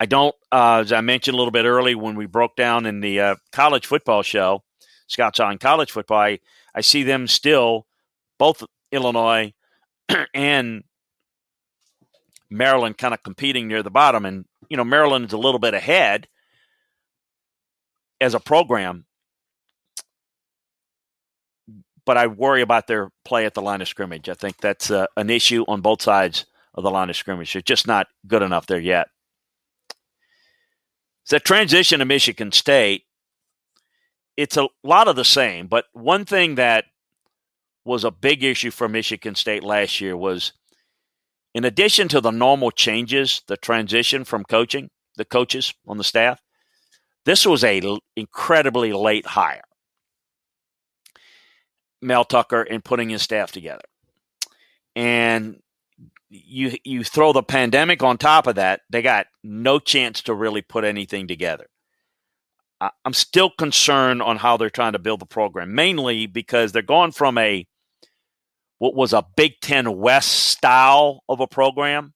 I 0.00 0.06
don't, 0.06 0.34
uh, 0.52 0.82
as 0.84 0.92
I 0.92 1.00
mentioned 1.00 1.34
a 1.34 1.38
little 1.38 1.50
bit 1.50 1.64
early 1.64 1.94
when 1.96 2.14
we 2.14 2.26
broke 2.26 2.54
down 2.54 2.86
in 2.86 3.00
the 3.00 3.20
uh, 3.20 3.36
college 3.50 3.86
football 3.86 4.22
show, 4.22 4.62
Scott's 5.08 5.40
on 5.40 5.58
College 5.58 5.90
Football, 5.90 6.18
I, 6.18 6.38
I 6.74 6.82
see 6.82 7.02
them 7.02 7.26
still, 7.26 7.86
both 8.38 8.62
Illinois 8.92 9.52
and 10.34 10.84
Maryland 12.50 12.98
kind 12.98 13.14
of 13.14 13.22
competing 13.22 13.68
near 13.68 13.82
the 13.82 13.90
bottom. 13.90 14.24
And, 14.24 14.44
you 14.68 14.76
know, 14.76 14.84
Maryland 14.84 15.26
is 15.26 15.32
a 15.32 15.38
little 15.38 15.58
bit 15.58 15.74
ahead 15.74 16.28
as 18.20 18.34
a 18.34 18.40
program, 18.40 19.06
but 22.04 22.16
I 22.16 22.26
worry 22.26 22.62
about 22.62 22.86
their 22.86 23.10
play 23.24 23.44
at 23.46 23.54
the 23.54 23.62
line 23.62 23.80
of 23.80 23.88
scrimmage. 23.88 24.28
I 24.28 24.34
think 24.34 24.56
that's 24.60 24.90
uh, 24.90 25.06
an 25.16 25.30
issue 25.30 25.64
on 25.68 25.82
both 25.82 26.02
sides 26.02 26.46
of 26.74 26.82
the 26.84 26.90
line 26.90 27.10
of 27.10 27.16
scrimmage. 27.16 27.52
They're 27.52 27.62
just 27.62 27.86
not 27.86 28.06
good 28.26 28.42
enough 28.42 28.66
there 28.66 28.80
yet. 28.80 29.08
The 31.28 31.38
transition 31.38 31.98
to 31.98 32.06
Michigan 32.06 32.52
State, 32.52 33.04
it's 34.36 34.56
a 34.56 34.68
lot 34.82 35.08
of 35.08 35.16
the 35.16 35.24
same, 35.24 35.66
but 35.66 35.84
one 35.92 36.24
thing 36.24 36.54
that 36.54 36.86
was 37.84 38.04
a 38.04 38.10
big 38.10 38.42
issue 38.42 38.70
for 38.70 38.88
Michigan 38.88 39.34
State 39.34 39.62
last 39.62 40.00
year 40.00 40.16
was 40.16 40.52
in 41.58 41.64
addition 41.64 42.06
to 42.06 42.20
the 42.20 42.30
normal 42.30 42.70
changes, 42.70 43.42
the 43.48 43.56
transition 43.56 44.22
from 44.22 44.44
coaching, 44.44 44.90
the 45.16 45.24
coaches 45.24 45.74
on 45.88 45.98
the 45.98 46.04
staff, 46.04 46.40
this 47.24 47.44
was 47.44 47.64
a 47.64 47.80
l- 47.80 47.98
incredibly 48.14 48.92
late 48.92 49.26
hire. 49.26 49.64
Mel 52.00 52.24
Tucker 52.24 52.62
in 52.62 52.80
putting 52.80 53.08
his 53.08 53.22
staff 53.22 53.50
together. 53.50 53.82
And 54.94 55.60
you 56.30 56.76
you 56.84 57.02
throw 57.02 57.32
the 57.32 57.42
pandemic 57.42 58.04
on 58.04 58.18
top 58.18 58.46
of 58.46 58.54
that, 58.54 58.82
they 58.88 59.02
got 59.02 59.26
no 59.42 59.80
chance 59.80 60.22
to 60.22 60.34
really 60.34 60.62
put 60.62 60.84
anything 60.84 61.26
together. 61.26 61.66
I, 62.80 62.90
I'm 63.04 63.14
still 63.14 63.50
concerned 63.50 64.22
on 64.22 64.36
how 64.36 64.58
they're 64.58 64.70
trying 64.70 64.92
to 64.92 65.00
build 65.00 65.18
the 65.18 65.26
program, 65.26 65.74
mainly 65.74 66.26
because 66.26 66.70
they're 66.70 66.82
going 66.82 67.10
from 67.10 67.36
a 67.36 67.66
what 68.78 68.94
was 68.94 69.12
a 69.12 69.26
Big 69.36 69.60
Ten 69.60 69.98
West 69.98 70.28
style 70.28 71.22
of 71.28 71.40
a 71.40 71.46
program, 71.46 72.14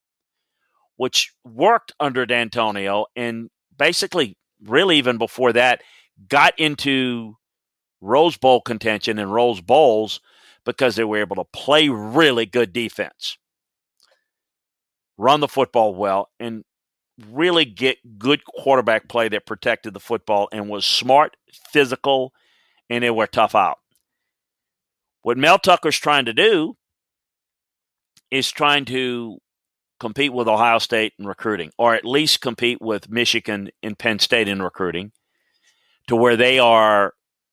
which 0.97 1.33
worked 1.45 1.93
under 2.01 2.27
Dantonio 2.27 3.07
and 3.17 3.51
basically, 3.77 4.37
really, 4.65 4.99
even 4.99 5.19
before 5.19 5.53
that, 5.53 5.83
got 6.29 6.59
into 6.59 7.37
Rose 8.01 8.37
Bowl 8.37 8.61
contention 8.61 9.19
and 9.19 9.33
Rose 9.33 9.61
Bowls 9.61 10.21
because 10.65 10.97
they 10.97 11.05
were 11.05 11.19
able 11.19 11.37
to 11.37 11.45
play 11.53 11.89
really 11.89 12.47
good 12.47 12.73
defense, 12.73 13.39
run 15.19 15.41
the 15.41 15.49
football 15.49 15.95
well, 15.95 16.29
and 16.39 16.65
really 17.31 17.65
get 17.65 17.99
good 18.19 18.45
quarterback 18.45 19.09
play 19.09 19.29
that 19.29 19.47
protected 19.47 19.95
the 19.95 20.01
football 20.01 20.49
and 20.53 20.69
was 20.69 20.87
smart, 20.87 21.37
physical, 21.73 22.33
and 22.89 23.03
they 23.03 23.11
were 23.11 23.27
tough 23.27 23.55
out. 23.55 23.79
What 25.23 25.39
Mel 25.39 25.59
Tucker's 25.59 25.99
trying 25.99 26.25
to 26.27 26.33
do 26.33 26.77
is 28.31 28.51
trying 28.51 28.85
to 28.87 29.39
compete 30.01 30.33
with 30.33 30.49
Ohio 30.49 30.79
State 30.79 31.13
in 31.19 31.27
recruiting, 31.27 31.71
or 31.79 31.95
at 31.95 32.05
least 32.05 32.41
compete 32.41 32.79
with 32.81 33.09
Michigan 33.09 33.71
and 33.83 33.99
Penn 33.99 34.19
State 34.19 34.49
in 34.49 34.61
recruiting, 34.61 35.13
to 36.09 36.17
where 36.17 36.37
they 36.37 36.59
are 36.59 37.13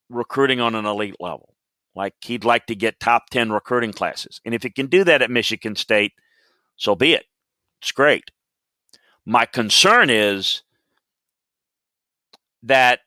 recruiting 0.10 0.60
on 0.60 0.74
an 0.74 0.86
elite 0.86 1.18
level. 1.20 1.54
Like 1.96 2.16
he'd 2.22 2.46
like 2.46 2.66
to 2.68 2.76
get 2.76 3.00
top 3.00 3.30
10 3.30 3.52
recruiting 3.52 3.94
classes. 3.94 4.42
And 4.46 4.56
if 4.56 4.64
he 4.64 4.72
can 4.72 4.88
do 4.88 5.04
that 5.04 5.22
at 5.22 5.30
Michigan 5.30 5.76
State, 5.76 6.14
so 6.76 6.96
be 6.96 7.14
it. 7.14 7.26
It's 7.82 7.92
great. 7.92 8.32
My 9.26 9.46
concern 9.46 10.10
is 10.10 10.64
that 12.64 13.02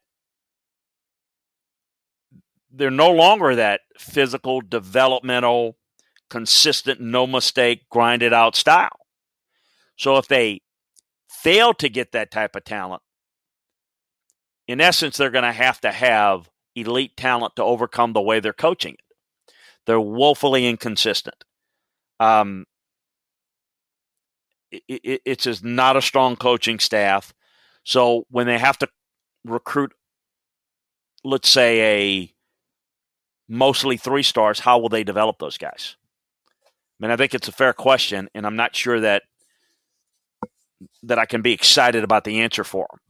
they're 2.73 2.91
no 2.91 3.11
longer 3.11 3.55
that 3.55 3.81
physical, 3.99 4.61
developmental, 4.61 5.77
consistent, 6.31 7.01
no 7.01 7.27
mistake, 7.27 7.89
grinded 7.91 8.33
out 8.33 8.57
style. 8.57 9.07
So 9.97 10.17
if 10.17 10.27
they 10.27 10.63
fail 11.29 11.75
to 11.75 11.89
get 11.89 12.13
that 12.13 12.31
type 12.31 12.57
of 12.57 12.65
talent, 12.65 13.03
in 14.67 14.81
essence, 14.81 15.17
they're 15.17 15.31
going 15.31 15.45
to 15.45 15.53
have 15.53 15.81
to 15.83 15.93
have 15.93 16.49
elite 16.75 17.17
talent 17.17 17.57
to 17.57 17.65
overcome 17.65 18.13
the 18.13 18.23
way 18.23 18.41
they're 18.41 18.53
coaching 18.53 18.95
it. 18.95 19.55
They're 19.87 20.01
woefully 20.01 20.67
inconsistent. 20.67 21.45
Um, 22.21 22.65
it, 24.71 24.83
it, 24.89 25.23
it's 25.25 25.45
just 25.45 25.65
not 25.65 25.97
a 25.97 26.03
strong 26.03 26.37
coaching 26.37 26.79
staff. 26.79 27.35
So 27.85 28.25
when 28.31 28.47
they 28.47 28.59
have 28.59 28.79
to 28.79 28.89
recruit, 29.45 29.93
let's 31.25 31.49
say 31.49 31.81
a 32.23 32.32
mostly 33.49 33.97
three 33.97 34.23
stars, 34.23 34.61
how 34.61 34.79
will 34.79 34.89
they 34.89 35.05
develop 35.05 35.39
those 35.39 35.59
guys? 35.59 35.97
I 36.59 37.05
mean, 37.05 37.11
I 37.11 37.17
think 37.17 37.35
it's 37.35 37.49
a 37.49 37.53
fair 37.53 37.73
question, 37.73 38.29
and 38.35 38.47
I'm 38.47 38.57
not 38.57 38.77
sure 38.77 39.01
that 39.01 39.25
that 41.05 41.19
I 41.19 41.27
can 41.27 41.43
be 41.43 41.53
excited 41.53 42.03
about 42.03 42.25
the 42.25 42.41
answer 42.41 42.65
for 42.65 42.89
them. 42.91 43.01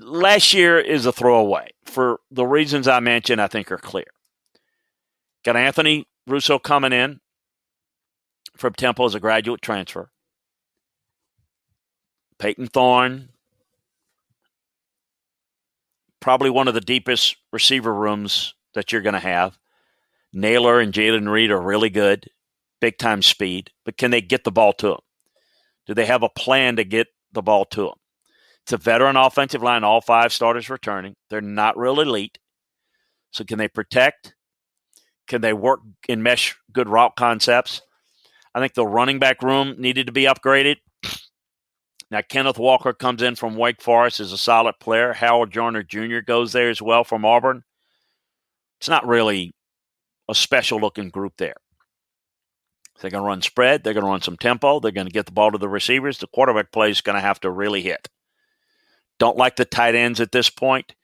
Last 0.00 0.52
year 0.52 0.78
is 0.78 1.06
a 1.06 1.12
throwaway 1.12 1.70
for 1.84 2.20
the 2.30 2.46
reasons 2.46 2.88
I 2.88 3.00
mentioned. 3.00 3.40
I 3.40 3.46
think 3.46 3.70
are 3.72 3.78
clear. 3.78 4.06
Got 5.44 5.56
Anthony 5.56 6.06
Russo 6.26 6.58
coming 6.58 6.92
in 6.92 7.20
from 8.56 8.74
Temple 8.74 9.06
as 9.06 9.14
a 9.14 9.20
graduate 9.20 9.62
transfer. 9.62 10.10
Payton 12.38 12.68
Thorne, 12.68 13.30
probably 16.22 16.48
one 16.48 16.68
of 16.68 16.74
the 16.74 16.80
deepest 16.80 17.36
receiver 17.52 17.92
rooms 17.92 18.54
that 18.74 18.92
you're 18.92 19.02
going 19.02 19.12
to 19.12 19.18
have. 19.18 19.58
Nailor 20.32 20.80
and 20.80 20.94
Jayden 20.94 21.30
Reed 21.30 21.50
are 21.50 21.60
really 21.60 21.90
good, 21.90 22.30
big 22.80 22.96
time 22.96 23.20
speed, 23.20 23.70
but 23.84 23.98
can 23.98 24.10
they 24.10 24.22
get 24.22 24.44
the 24.44 24.52
ball 24.52 24.72
to 24.74 24.86
them? 24.86 25.00
Do 25.86 25.94
they 25.94 26.06
have 26.06 26.22
a 26.22 26.30
plan 26.30 26.76
to 26.76 26.84
get 26.84 27.08
the 27.32 27.42
ball 27.42 27.66
to 27.66 27.82
them? 27.82 27.94
It's 28.62 28.72
a 28.72 28.76
veteran 28.78 29.16
offensive 29.16 29.62
line, 29.62 29.84
all 29.84 30.00
five 30.00 30.32
starters 30.32 30.70
returning. 30.70 31.16
They're 31.28 31.40
not 31.40 31.76
real 31.76 32.00
elite. 32.00 32.38
So 33.32 33.44
can 33.44 33.58
they 33.58 33.68
protect? 33.68 34.34
Can 35.26 35.40
they 35.40 35.52
work 35.52 35.80
and 36.08 36.22
mesh 36.22 36.56
good 36.72 36.88
route 36.88 37.16
concepts? 37.16 37.82
I 38.54 38.60
think 38.60 38.74
the 38.74 38.86
running 38.86 39.18
back 39.18 39.42
room 39.42 39.74
needed 39.78 40.06
to 40.06 40.12
be 40.12 40.24
upgraded. 40.24 40.76
Now, 42.12 42.20
Kenneth 42.20 42.58
Walker 42.58 42.92
comes 42.92 43.22
in 43.22 43.36
from 43.36 43.56
Wake 43.56 43.80
Forest 43.80 44.20
as 44.20 44.32
a 44.32 44.38
solid 44.38 44.78
player. 44.78 45.14
Howard 45.14 45.50
Joyner 45.50 45.82
Jr. 45.82 46.18
goes 46.18 46.52
there 46.52 46.68
as 46.68 46.82
well 46.82 47.04
from 47.04 47.24
Auburn. 47.24 47.64
It's 48.78 48.88
not 48.88 49.06
really 49.06 49.54
a 50.28 50.34
special 50.34 50.78
looking 50.78 51.08
group 51.08 51.38
there. 51.38 51.54
They're 53.00 53.10
going 53.10 53.22
to 53.22 53.26
run 53.26 53.40
spread. 53.40 53.82
They're 53.82 53.94
going 53.94 54.04
to 54.04 54.10
run 54.10 54.20
some 54.20 54.36
tempo. 54.36 54.78
They're 54.78 54.92
going 54.92 55.06
to 55.06 55.12
get 55.12 55.24
the 55.24 55.32
ball 55.32 55.52
to 55.52 55.58
the 55.58 55.70
receivers. 55.70 56.18
The 56.18 56.26
quarterback 56.26 56.70
play 56.70 56.90
is 56.90 57.00
going 57.00 57.16
to 57.16 57.22
have 57.22 57.40
to 57.40 57.50
really 57.50 57.80
hit. 57.80 58.10
Don't 59.18 59.38
like 59.38 59.56
the 59.56 59.64
tight 59.64 59.94
ends 59.94 60.20
at 60.20 60.32
this 60.32 60.50
point. 60.50 60.94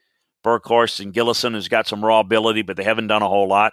Berghorst 0.44 1.00
and 1.00 1.14
Gillison 1.14 1.54
has 1.54 1.68
got 1.68 1.86
some 1.86 2.04
raw 2.04 2.20
ability, 2.20 2.60
but 2.60 2.76
they 2.76 2.84
haven't 2.84 3.06
done 3.06 3.22
a 3.22 3.28
whole 3.28 3.48
lot. 3.48 3.72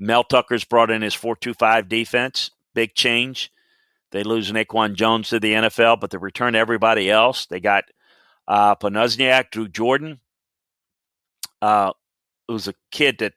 Mel 0.00 0.24
Tucker's 0.24 0.64
brought 0.64 0.90
in 0.90 1.02
his 1.02 1.14
4-2-5 1.14 1.88
defense. 1.88 2.50
Big 2.74 2.96
change. 2.96 3.52
They 4.10 4.22
lose 4.22 4.50
Naquan 4.50 4.94
Jones 4.94 5.28
to 5.28 5.40
the 5.40 5.52
NFL, 5.52 6.00
but 6.00 6.10
they 6.10 6.18
return 6.18 6.54
everybody 6.54 7.10
else. 7.10 7.46
They 7.46 7.60
got 7.60 7.84
uh, 8.48 8.74
Drew 8.74 9.68
Jordan, 9.68 10.20
uh, 11.62 11.92
who's 12.48 12.68
a 12.68 12.74
kid 12.90 13.18
that 13.18 13.34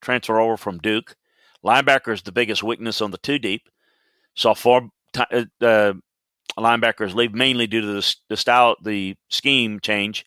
transferred 0.00 0.40
over 0.40 0.56
from 0.56 0.78
Duke. 0.78 1.16
Linebacker 1.64 2.12
is 2.12 2.22
the 2.22 2.32
biggest 2.32 2.62
weakness 2.62 3.00
on 3.00 3.10
the 3.10 3.18
two 3.18 3.38
deep. 3.38 3.68
Saw 4.34 4.54
four 4.54 4.90
t- 5.12 5.22
uh, 5.32 5.64
uh, 5.64 5.92
linebackers 6.56 7.14
leave 7.14 7.34
mainly 7.34 7.66
due 7.66 7.80
to 7.80 7.86
the, 7.94 8.16
the, 8.28 8.36
style, 8.36 8.76
the 8.82 9.16
scheme 9.28 9.80
change. 9.80 10.24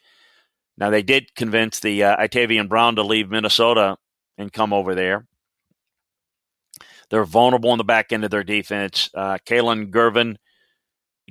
Now 0.77 0.89
they 0.89 1.03
did 1.03 1.35
convince 1.35 1.79
the 1.79 2.03
uh, 2.03 2.17
Itavian 2.17 2.67
Brown 2.67 2.95
to 2.95 3.03
leave 3.03 3.29
Minnesota 3.29 3.97
and 4.37 4.51
come 4.51 4.73
over 4.73 4.95
there. 4.95 5.28
They're 7.09 7.25
vulnerable 7.25 7.71
in 7.71 7.77
the 7.77 7.83
back 7.83 8.11
end 8.11 8.23
of 8.23 8.31
their 8.31 8.43
defense. 8.43 9.09
Uh, 9.13 9.37
Kalon 9.45 9.91
Gervin 9.91 10.35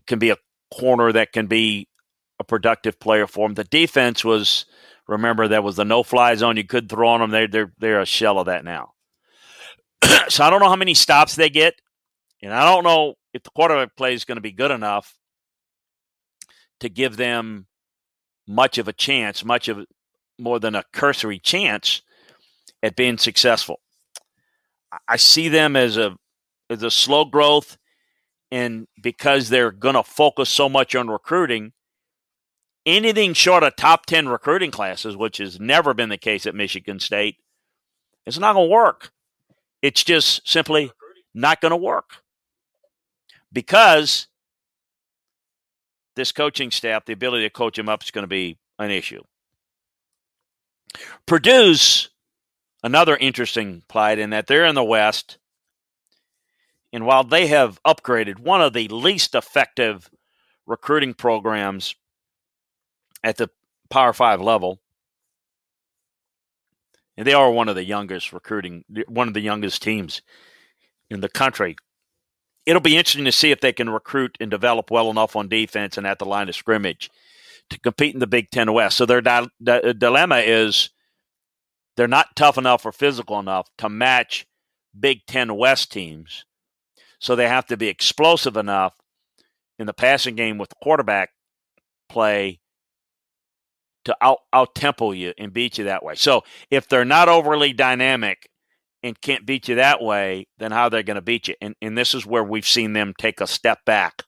can 0.06 0.18
be 0.18 0.30
a 0.30 0.36
corner 0.74 1.12
that 1.12 1.32
can 1.32 1.46
be 1.46 1.88
a 2.40 2.44
productive 2.44 2.98
player 2.98 3.26
for 3.26 3.46
them. 3.46 3.54
The 3.54 3.64
defense 3.64 4.24
was, 4.24 4.66
remember, 5.06 5.48
that 5.48 5.62
was 5.62 5.76
the 5.76 5.84
no-fly 5.84 6.34
zone. 6.34 6.56
You 6.56 6.64
could 6.64 6.88
throw 6.88 7.08
on 7.08 7.20
them. 7.20 7.30
They're 7.30 7.48
they're 7.48 7.72
they're 7.78 8.00
a 8.00 8.06
shell 8.06 8.38
of 8.38 8.46
that 8.46 8.64
now. 8.64 8.92
so 10.28 10.44
I 10.44 10.50
don't 10.50 10.60
know 10.60 10.68
how 10.68 10.76
many 10.76 10.94
stops 10.94 11.36
they 11.36 11.50
get, 11.50 11.74
and 12.42 12.52
I 12.52 12.64
don't 12.64 12.84
know 12.84 13.14
if 13.32 13.42
the 13.42 13.50
quarterback 13.50 13.96
play 13.96 14.14
is 14.14 14.24
going 14.24 14.36
to 14.36 14.42
be 14.42 14.52
good 14.52 14.70
enough 14.70 15.14
to 16.80 16.88
give 16.88 17.16
them 17.16 17.66
much 18.46 18.78
of 18.78 18.88
a 18.88 18.92
chance, 18.92 19.44
much 19.44 19.68
of 19.68 19.84
more 20.38 20.58
than 20.58 20.74
a 20.74 20.84
cursory 20.92 21.38
chance 21.38 22.02
at 22.82 22.96
being 22.96 23.18
successful. 23.18 23.80
I 25.06 25.16
see 25.16 25.48
them 25.48 25.76
as 25.76 25.96
a 25.96 26.16
as 26.70 26.82
a 26.82 26.90
slow 26.90 27.24
growth, 27.24 27.76
and 28.50 28.86
because 29.02 29.48
they're 29.48 29.70
going 29.70 29.94
to 29.94 30.02
focus 30.02 30.48
so 30.50 30.68
much 30.68 30.94
on 30.94 31.08
recruiting, 31.08 31.72
anything 32.86 33.34
short 33.34 33.62
of 33.62 33.76
top 33.76 34.06
ten 34.06 34.28
recruiting 34.28 34.70
classes, 34.70 35.16
which 35.16 35.38
has 35.38 35.58
never 35.60 35.94
been 35.94 36.08
the 36.08 36.18
case 36.18 36.46
at 36.46 36.54
Michigan 36.54 37.00
State, 37.00 37.36
it's 38.26 38.38
not 38.38 38.54
going 38.54 38.68
to 38.68 38.72
work. 38.72 39.12
It's 39.82 40.04
just 40.04 40.48
simply 40.48 40.90
not 41.34 41.60
going 41.60 41.70
to 41.70 41.76
work 41.76 42.22
because 43.52 44.26
this 46.16 46.32
coaching 46.32 46.70
staff, 46.70 47.04
the 47.04 47.12
ability 47.12 47.44
to 47.44 47.50
coach 47.50 47.76
them 47.76 47.88
up, 47.88 48.02
is 48.02 48.10
going 48.10 48.24
to 48.24 48.28
be 48.28 48.58
an 48.78 48.90
issue. 48.90 49.22
Purdue's 51.26 52.08
another 52.82 53.16
interesting 53.16 53.82
plight 53.88 54.18
in 54.18 54.30
that 54.30 54.46
they're 54.46 54.66
in 54.66 54.74
the 54.74 54.84
West. 54.84 55.38
And 56.92 57.04
while 57.04 57.24
they 57.24 57.48
have 57.48 57.82
upgraded 57.86 58.38
one 58.38 58.62
of 58.62 58.72
the 58.72 58.88
least 58.88 59.34
effective 59.34 60.10
recruiting 60.66 61.14
programs 61.14 61.94
at 63.22 63.36
the 63.36 63.50
Power 63.90 64.12
Five 64.12 64.40
level, 64.40 64.80
and 67.16 67.26
they 67.26 67.34
are 67.34 67.50
one 67.50 67.68
of 67.68 67.74
the 67.74 67.84
youngest 67.84 68.32
recruiting, 68.32 68.84
one 69.08 69.28
of 69.28 69.34
the 69.34 69.40
youngest 69.40 69.82
teams 69.82 70.22
in 71.10 71.20
the 71.20 71.28
country. 71.28 71.76
It'll 72.64 72.80
be 72.80 72.96
interesting 72.96 73.24
to 73.24 73.32
see 73.32 73.50
if 73.50 73.60
they 73.60 73.72
can 73.72 73.90
recruit 73.90 74.36
and 74.40 74.50
develop 74.50 74.90
well 74.90 75.10
enough 75.10 75.34
on 75.34 75.48
defense 75.48 75.96
and 75.96 76.06
at 76.06 76.18
the 76.18 76.26
line 76.26 76.48
of 76.48 76.54
scrimmage 76.54 77.10
to 77.70 77.80
compete 77.80 78.14
in 78.14 78.20
the 78.20 78.26
Big 78.26 78.50
Ten 78.50 78.72
West. 78.72 78.96
So 78.96 79.06
their 79.06 79.20
di- 79.20 79.48
di- 79.62 79.92
dilemma 79.94 80.38
is 80.38 80.90
they're 81.98 82.06
not 82.06 82.36
tough 82.36 82.56
enough 82.56 82.86
or 82.86 82.92
physical 82.92 83.40
enough 83.40 83.68
to 83.76 83.88
match 83.88 84.46
Big 84.98 85.26
Ten 85.26 85.56
West 85.56 85.90
teams. 85.90 86.44
So 87.18 87.34
they 87.34 87.48
have 87.48 87.66
to 87.66 87.76
be 87.76 87.88
explosive 87.88 88.56
enough 88.56 88.94
in 89.80 89.86
the 89.86 89.92
passing 89.92 90.36
game 90.36 90.58
with 90.58 90.68
the 90.68 90.76
quarterback 90.80 91.30
play 92.08 92.60
to 94.04 94.16
out 94.22 94.38
out 94.52 94.76
tempo 94.76 95.10
you 95.10 95.34
and 95.38 95.52
beat 95.52 95.76
you 95.76 95.84
that 95.84 96.04
way. 96.04 96.14
So 96.14 96.44
if 96.70 96.86
they're 96.86 97.04
not 97.04 97.28
overly 97.28 97.72
dynamic 97.72 98.48
and 99.02 99.20
can't 99.20 99.44
beat 99.44 99.66
you 99.66 99.74
that 99.74 100.00
way, 100.00 100.46
then 100.58 100.70
how 100.70 100.88
they're 100.88 101.02
going 101.02 101.16
to 101.16 101.20
beat 101.20 101.48
you? 101.48 101.56
And 101.60 101.74
and 101.82 101.98
this 101.98 102.14
is 102.14 102.24
where 102.24 102.44
we've 102.44 102.66
seen 102.66 102.92
them 102.92 103.12
take 103.18 103.40
a 103.40 103.46
step 103.48 103.84
back 103.84 104.22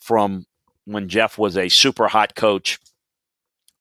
from 0.00 0.46
when 0.84 1.08
Jeff 1.08 1.38
was 1.38 1.56
a 1.56 1.68
super 1.68 2.08
hot 2.08 2.34
coach 2.34 2.80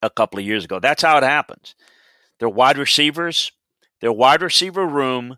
a 0.04 0.12
couple 0.12 0.38
of 0.38 0.46
years 0.46 0.66
ago. 0.66 0.80
That's 0.80 1.02
how 1.02 1.18
it 1.18 1.24
happens. 1.24 1.74
Their 2.40 2.50
wide 2.50 2.78
receivers, 2.78 3.52
their 4.02 4.12
wide 4.12 4.42
receiver 4.42 4.86
room 4.86 5.38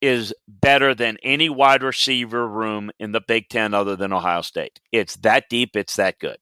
is 0.00 0.32
better 0.46 0.94
than 0.94 1.18
any 1.22 1.48
wide 1.48 1.82
receiver 1.82 2.46
room 2.46 2.90
in 2.98 3.12
the 3.12 3.20
Big 3.20 3.48
Ten 3.48 3.74
other 3.74 3.96
than 3.96 4.12
Ohio 4.12 4.42
State. 4.42 4.80
It's 4.92 5.16
that 5.16 5.48
deep, 5.48 5.74
it's 5.74 5.96
that 5.96 6.18
good. 6.18 6.38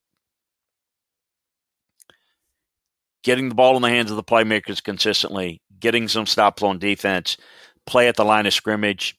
Getting 3.25 3.49
the 3.49 3.55
ball 3.55 3.77
in 3.77 3.83
the 3.83 3.89
hands 3.89 4.11
of 4.11 4.17
the 4.17 4.23
playmakers 4.23 4.83
consistently, 4.83 5.61
getting 5.81 6.07
some 6.07 6.27
stops 6.27 6.63
on 6.63 6.79
defense, 6.79 7.37
play 7.87 8.09
at 8.09 8.17
the 8.17 8.25
line 8.25 8.47
of 8.47 8.53
scrimmage 8.55 9.17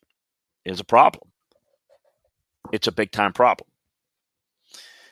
is 0.66 0.80
a 0.80 0.86
problem. 0.86 1.32
It's 2.72 2.88
a 2.88 2.92
big 2.92 3.12
time 3.12 3.34
problem. 3.34 3.68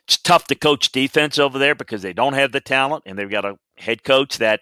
It's 0.08 0.17
tough 0.17 0.45
to 0.47 0.56
coach 0.56 0.91
defense 0.91 1.39
over 1.39 1.58
there 1.58 1.73
because 1.73 2.04
they 2.04 2.13
don't 2.13 2.34
have 2.34 2.51
the 2.51 2.62
talent 2.62 3.04
and 3.06 3.17
they've 3.17 3.30
got 3.30 3.45
a 3.45 3.58
head 3.78 4.04
coach 4.04 4.38
that 4.38 4.62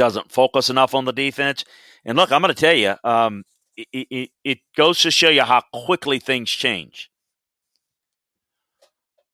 doesn't 0.00 0.32
focus 0.32 0.70
enough 0.70 0.94
on 0.94 1.04
the 1.04 1.12
defense. 1.12 1.62
And 2.06 2.16
look, 2.16 2.32
I'm 2.32 2.40
going 2.40 2.54
to 2.54 2.58
tell 2.58 2.74
you, 2.74 2.94
um, 3.04 3.44
it, 3.76 4.06
it, 4.10 4.30
it 4.42 4.58
goes 4.74 4.98
to 5.00 5.10
show 5.10 5.28
you 5.28 5.42
how 5.42 5.62
quickly 5.74 6.18
things 6.18 6.50
change. 6.50 7.10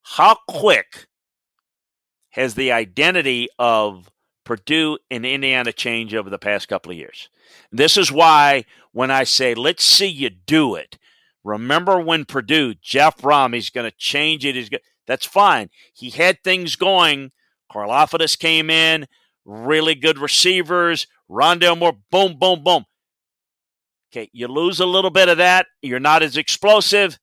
How 0.03 0.39
quick 0.49 1.07
has 2.31 2.57
the 2.57 2.73
identity 2.73 3.47
of 3.61 4.11
Purdue 4.45 4.99
and 5.09 5.25
Indiana 5.25 5.73
changed 5.73 6.17
over 6.17 6.31
the 6.31 6.37
past 6.37 6.67
couple 6.67 6.91
of 6.91 6.99
years? 6.99 7.29
This 7.71 7.97
is 7.97 8.11
why 8.11 8.65
when 8.91 9.13
I 9.13 9.23
say, 9.23 9.55
let's 9.55 9.85
see 9.85 10.09
you 10.09 10.31
do 10.31 10.75
it, 10.75 10.99
remember 11.45 12.01
when 12.01 12.25
Purdue, 12.25 12.75
Jeff 12.75 13.19
Brohm, 13.19 13.55
he's 13.55 13.71
going 13.71 13.89
to 13.89 13.97
change 13.97 14.45
it. 14.45 14.57
He's 14.57 14.71
that's 15.07 15.27
fine. 15.27 15.71
He 15.95 16.11
had 16.11 16.43
things 16.43 16.75
going. 16.75 17.31
Karlaftis 17.71 18.37
came 18.37 18.69
in 18.69 19.07
really 19.47 19.95
good 19.95 20.19
receivers. 20.19 21.07
Rondale 21.31 21.79
Moore, 21.79 21.97
boom, 22.11 22.39
boom, 22.39 22.63
boom. 22.63 22.85
Okay, 24.13 24.29
you 24.33 24.49
lose 24.49 24.81
a 24.81 24.87
little 24.87 25.11
bit 25.11 25.29
of 25.29 25.39
that. 25.39 25.67
You're 25.83 26.01
not 26.01 26.23
as 26.23 26.37
explosive. 26.37 27.19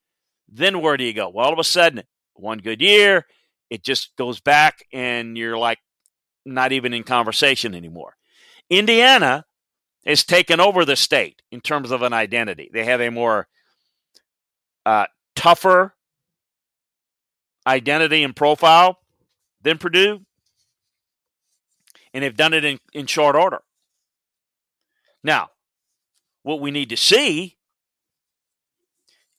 Then 0.48 0.80
where 0.80 0.96
do 0.96 1.04
you 1.04 1.12
go? 1.12 1.28
Well, 1.28 1.46
all 1.46 1.52
of 1.52 1.58
a 1.58 1.64
sudden, 1.64 2.02
one 2.34 2.58
good 2.58 2.80
year, 2.80 3.26
it 3.70 3.82
just 3.82 4.16
goes 4.16 4.40
back 4.40 4.84
and 4.92 5.36
you're 5.36 5.56
like 5.56 5.78
not 6.44 6.72
even 6.72 6.92
in 6.92 7.02
conversation 7.02 7.74
anymore. 7.74 8.16
Indiana 8.68 9.44
has 10.06 10.24
taken 10.24 10.60
over 10.60 10.84
the 10.84 10.96
state 10.96 11.42
in 11.50 11.60
terms 11.60 11.90
of 11.90 12.02
an 12.02 12.12
identity. 12.12 12.70
They 12.72 12.84
have 12.84 13.00
a 13.00 13.10
more 13.10 13.48
uh, 14.84 15.06
tougher 15.34 15.94
identity 17.66 18.22
and 18.22 18.36
profile 18.36 18.98
than 19.62 19.78
Purdue 19.78 20.20
and 22.14 22.22
they've 22.22 22.36
done 22.36 22.54
it 22.54 22.64
in, 22.64 22.78
in 22.94 23.06
short 23.06 23.36
order. 23.36 23.60
Now, 25.22 25.50
what 26.44 26.60
we 26.60 26.70
need 26.70 26.90
to 26.90 26.96
see 26.96 27.56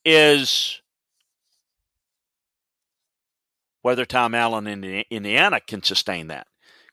is 0.03 0.81
whether 3.81 4.05
Tom 4.05 4.35
Allen 4.35 4.67
in 4.67 5.03
Indiana 5.09 5.59
can 5.59 5.81
sustain 5.81 6.27
that 6.27 6.47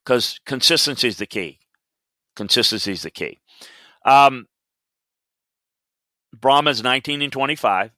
because 0.05 0.39
consistency 0.47 1.09
is 1.09 1.19
the 1.19 1.27
key. 1.27 1.59
Consistency 2.37 2.93
is 2.93 3.03
the 3.03 3.11
key. 3.11 3.41
Um, 4.05 4.47
Brohm's 6.37 6.83
19 6.83 7.23
and 7.23 7.33
25. 7.33 7.91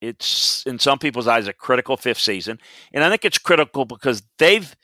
It's 0.00 0.64
in 0.66 0.78
some 0.78 0.98
people's 0.98 1.28
eyes 1.28 1.46
a 1.46 1.52
critical 1.52 1.96
fifth 1.96 2.18
season, 2.18 2.58
and 2.92 3.04
I 3.04 3.08
think 3.08 3.24
it's 3.24 3.38
critical 3.38 3.84
because 3.84 4.22
they've. 4.38 4.74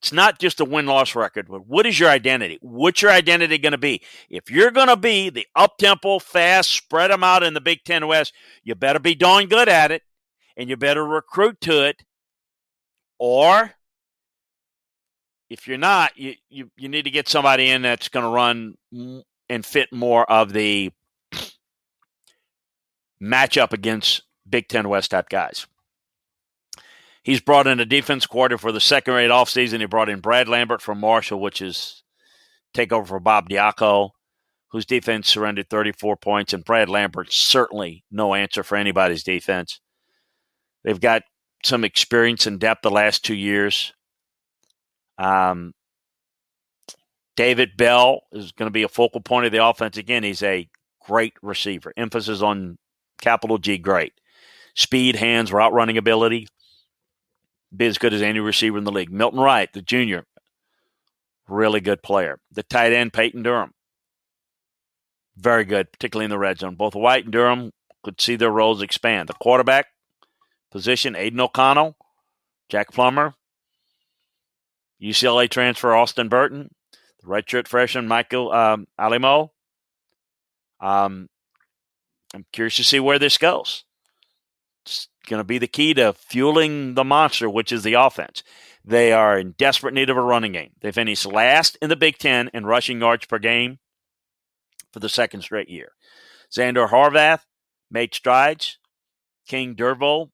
It's 0.00 0.12
not 0.12 0.38
just 0.38 0.60
a 0.60 0.64
win 0.64 0.86
loss 0.86 1.14
record, 1.14 1.46
but 1.48 1.66
what 1.66 1.84
is 1.84 2.00
your 2.00 2.08
identity? 2.08 2.58
What's 2.62 3.02
your 3.02 3.10
identity 3.10 3.58
going 3.58 3.72
to 3.72 3.78
be? 3.78 4.00
If 4.30 4.50
you're 4.50 4.70
going 4.70 4.88
to 4.88 4.96
be 4.96 5.28
the 5.28 5.46
up 5.54 5.76
tempo, 5.76 6.18
fast, 6.18 6.70
spread 6.70 7.10
them 7.10 7.22
out 7.22 7.42
in 7.42 7.52
the 7.52 7.60
Big 7.60 7.84
Ten 7.84 8.06
West, 8.06 8.32
you 8.64 8.74
better 8.74 8.98
be 8.98 9.14
darn 9.14 9.46
good 9.46 9.68
at 9.68 9.92
it, 9.92 10.02
and 10.56 10.70
you 10.70 10.78
better 10.78 11.04
recruit 11.04 11.60
to 11.62 11.84
it, 11.86 12.02
or 13.18 13.74
if 15.50 15.68
you're 15.68 15.76
not, 15.76 16.16
you, 16.16 16.34
you, 16.48 16.70
you 16.78 16.88
need 16.88 17.02
to 17.02 17.10
get 17.10 17.28
somebody 17.28 17.68
in 17.68 17.82
that's 17.82 18.08
going 18.08 18.24
to 18.24 18.30
run 18.30 18.76
and 19.50 19.66
fit 19.66 19.92
more 19.92 20.30
of 20.32 20.54
the 20.54 20.92
matchup 23.22 23.74
against 23.74 24.22
Big 24.48 24.68
Ten 24.68 24.88
West 24.88 25.10
type 25.10 25.28
guys. 25.28 25.66
He's 27.22 27.40
brought 27.40 27.66
in 27.66 27.80
a 27.80 27.84
defense 27.84 28.26
quarter 28.26 28.56
for 28.56 28.72
the 28.72 28.80
second 28.80 29.14
rate 29.14 29.30
offseason. 29.30 29.80
He 29.80 29.86
brought 29.86 30.08
in 30.08 30.20
Brad 30.20 30.48
Lambert 30.48 30.80
from 30.80 31.00
Marshall, 31.00 31.40
which 31.40 31.60
is 31.60 32.02
takeover 32.74 33.06
for 33.06 33.20
Bob 33.20 33.48
Diaco, 33.48 34.10
whose 34.68 34.86
defense 34.86 35.28
surrendered 35.28 35.68
34 35.68 36.16
points. 36.16 36.52
And 36.52 36.64
Brad 36.64 36.88
Lambert 36.88 37.32
certainly 37.32 38.04
no 38.10 38.34
answer 38.34 38.62
for 38.62 38.76
anybody's 38.76 39.22
defense. 39.22 39.80
They've 40.82 41.00
got 41.00 41.22
some 41.62 41.84
experience 41.84 42.46
and 42.46 42.58
depth 42.58 42.82
the 42.82 42.90
last 42.90 43.24
two 43.24 43.34
years. 43.34 43.92
Um, 45.18 45.74
David 47.36 47.76
Bell 47.76 48.22
is 48.32 48.52
going 48.52 48.66
to 48.66 48.72
be 48.72 48.82
a 48.82 48.88
focal 48.88 49.20
point 49.20 49.46
of 49.46 49.52
the 49.52 49.64
offense. 49.64 49.98
Again, 49.98 50.22
he's 50.22 50.42
a 50.42 50.68
great 51.06 51.34
receiver. 51.42 51.92
Emphasis 51.96 52.40
on 52.40 52.78
capital 53.20 53.58
G, 53.58 53.76
great. 53.76 54.14
Speed, 54.74 55.16
hands, 55.16 55.52
route 55.52 55.72
running 55.72 55.98
ability. 55.98 56.46
Be 57.74 57.86
as 57.86 57.98
good 57.98 58.12
as 58.12 58.22
any 58.22 58.40
receiver 58.40 58.78
in 58.78 58.84
the 58.84 58.92
league. 58.92 59.12
Milton 59.12 59.40
Wright, 59.40 59.72
the 59.72 59.82
junior, 59.82 60.26
really 61.48 61.80
good 61.80 62.02
player. 62.02 62.40
The 62.50 62.62
tight 62.62 62.92
end, 62.92 63.12
Payne 63.12 63.42
Durham, 63.42 63.74
very 65.36 65.64
good, 65.64 65.92
particularly 65.92 66.24
in 66.24 66.30
the 66.30 66.38
red 66.38 66.58
zone. 66.58 66.74
Both 66.74 66.94
White 66.94 67.24
and 67.24 67.32
Durham 67.32 67.72
could 68.02 68.20
see 68.20 68.36
their 68.36 68.50
roles 68.50 68.82
expand. 68.82 69.28
The 69.28 69.34
quarterback 69.34 69.86
position, 70.70 71.16
Aidan 71.16 71.40
O'Connell, 71.40 71.96
Jack 72.68 72.92
Plummer, 72.92 73.34
UCLA 75.00 75.48
transfer 75.48 75.94
Austin 75.94 76.28
Burton, 76.28 76.74
the 77.20 77.26
redshirt 77.26 77.68
freshman 77.68 78.08
Michael 78.08 78.52
um, 78.52 78.86
Alaimo. 78.98 79.50
Um, 80.80 81.28
I'm 82.34 82.46
curious 82.52 82.76
to 82.76 82.84
see 82.84 83.00
where 83.00 83.18
this 83.18 83.38
goes. 83.38 83.84
Going 85.28 85.40
to 85.40 85.44
be 85.44 85.58
the 85.58 85.68
key 85.68 85.94
to 85.94 86.12
fueling 86.12 86.94
the 86.94 87.04
monster, 87.04 87.48
which 87.48 87.72
is 87.72 87.82
the 87.82 87.94
offense. 87.94 88.42
They 88.84 89.12
are 89.12 89.38
in 89.38 89.52
desperate 89.52 89.94
need 89.94 90.10
of 90.10 90.16
a 90.16 90.22
running 90.22 90.52
game. 90.52 90.70
They 90.80 90.90
finished 90.90 91.26
last 91.26 91.76
in 91.82 91.90
the 91.90 91.96
Big 91.96 92.18
Ten 92.18 92.50
in 92.54 92.64
rushing 92.66 93.00
yards 93.00 93.26
per 93.26 93.38
game 93.38 93.78
for 94.92 95.00
the 95.00 95.08
second 95.08 95.42
straight 95.42 95.68
year. 95.68 95.92
Zander 96.50 96.88
Horvath 96.88 97.42
made 97.90 98.14
strides. 98.14 98.78
King 99.46 99.74
Doerue 99.74 100.30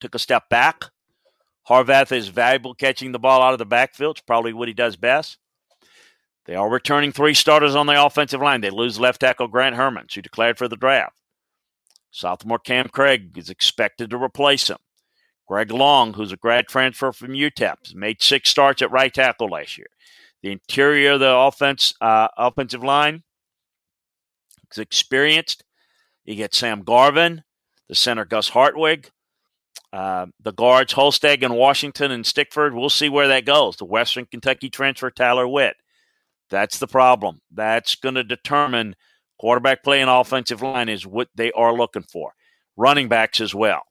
took 0.00 0.14
a 0.14 0.18
step 0.18 0.48
back. 0.48 0.84
Horvath 1.68 2.10
is 2.10 2.28
valuable 2.28 2.74
catching 2.74 3.12
the 3.12 3.18
ball 3.18 3.42
out 3.42 3.52
of 3.52 3.58
the 3.58 3.66
backfield. 3.66 4.16
It's 4.16 4.26
probably 4.26 4.52
what 4.52 4.68
he 4.68 4.74
does 4.74 4.96
best. 4.96 5.38
They 6.46 6.56
are 6.56 6.68
returning 6.68 7.12
three 7.12 7.34
starters 7.34 7.76
on 7.76 7.86
the 7.86 8.04
offensive 8.04 8.40
line. 8.40 8.62
They 8.62 8.70
lose 8.70 8.98
left 8.98 9.20
tackle 9.20 9.46
Grant 9.46 9.76
Hermans, 9.76 10.14
who 10.14 10.22
declared 10.22 10.58
for 10.58 10.66
the 10.66 10.76
draft. 10.76 11.21
Sophomore 12.12 12.58
Cam 12.58 12.88
Craig 12.88 13.36
is 13.36 13.50
expected 13.50 14.10
to 14.10 14.22
replace 14.22 14.68
him. 14.68 14.76
Greg 15.48 15.70
Long, 15.72 16.12
who's 16.12 16.30
a 16.30 16.36
grad 16.36 16.68
transfer 16.68 17.10
from 17.10 17.32
UTEP, 17.32 17.94
made 17.94 18.22
six 18.22 18.50
starts 18.50 18.82
at 18.82 18.92
right 18.92 19.12
tackle 19.12 19.48
last 19.48 19.76
year. 19.76 19.88
The 20.42 20.52
interior 20.52 21.12
of 21.12 21.20
the 21.20 21.34
offense, 21.34 21.94
uh, 22.00 22.28
offensive 22.36 22.84
line 22.84 23.22
is 24.70 24.78
experienced. 24.78 25.64
You 26.24 26.36
get 26.36 26.54
Sam 26.54 26.82
Garvin, 26.82 27.42
the 27.88 27.94
center 27.94 28.24
Gus 28.24 28.50
Hartwig, 28.50 29.10
uh, 29.92 30.26
the 30.40 30.52
guards 30.52 30.92
Holstege 30.92 31.42
and 31.42 31.56
Washington 31.56 32.10
and 32.10 32.24
Stickford. 32.24 32.74
We'll 32.74 32.90
see 32.90 33.08
where 33.08 33.28
that 33.28 33.46
goes. 33.46 33.76
The 33.76 33.84
Western 33.84 34.26
Kentucky 34.26 34.70
transfer 34.70 35.10
Tyler 35.10 35.48
Witt. 35.48 35.76
That's 36.50 36.78
the 36.78 36.86
problem. 36.86 37.40
That's 37.50 37.94
going 37.94 38.14
to 38.14 38.24
determine 38.24 38.96
quarterback 39.42 39.82
play 39.82 40.00
and 40.00 40.08
offensive 40.08 40.62
line 40.62 40.88
is 40.88 41.04
what 41.04 41.28
they 41.34 41.50
are 41.50 41.74
looking 41.74 42.04
for. 42.04 42.32
Running 42.76 43.08
backs 43.08 43.40
as 43.40 43.52
well. 43.52 43.82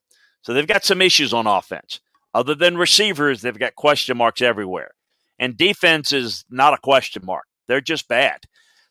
So 0.43 0.53
they've 0.53 0.65
got 0.65 0.85
some 0.85 1.01
issues 1.01 1.33
on 1.33 1.45
offense. 1.45 1.99
Other 2.33 2.55
than 2.55 2.77
receivers, 2.77 3.41
they've 3.41 3.59
got 3.59 3.75
question 3.75 4.15
marks 4.15 4.41
everywhere. 4.41 4.91
And 5.37 5.57
defense 5.57 6.13
is 6.13 6.45
not 6.49 6.73
a 6.73 6.77
question 6.77 7.23
mark. 7.25 7.43
They're 7.67 7.81
just 7.81 8.07
bad. 8.07 8.45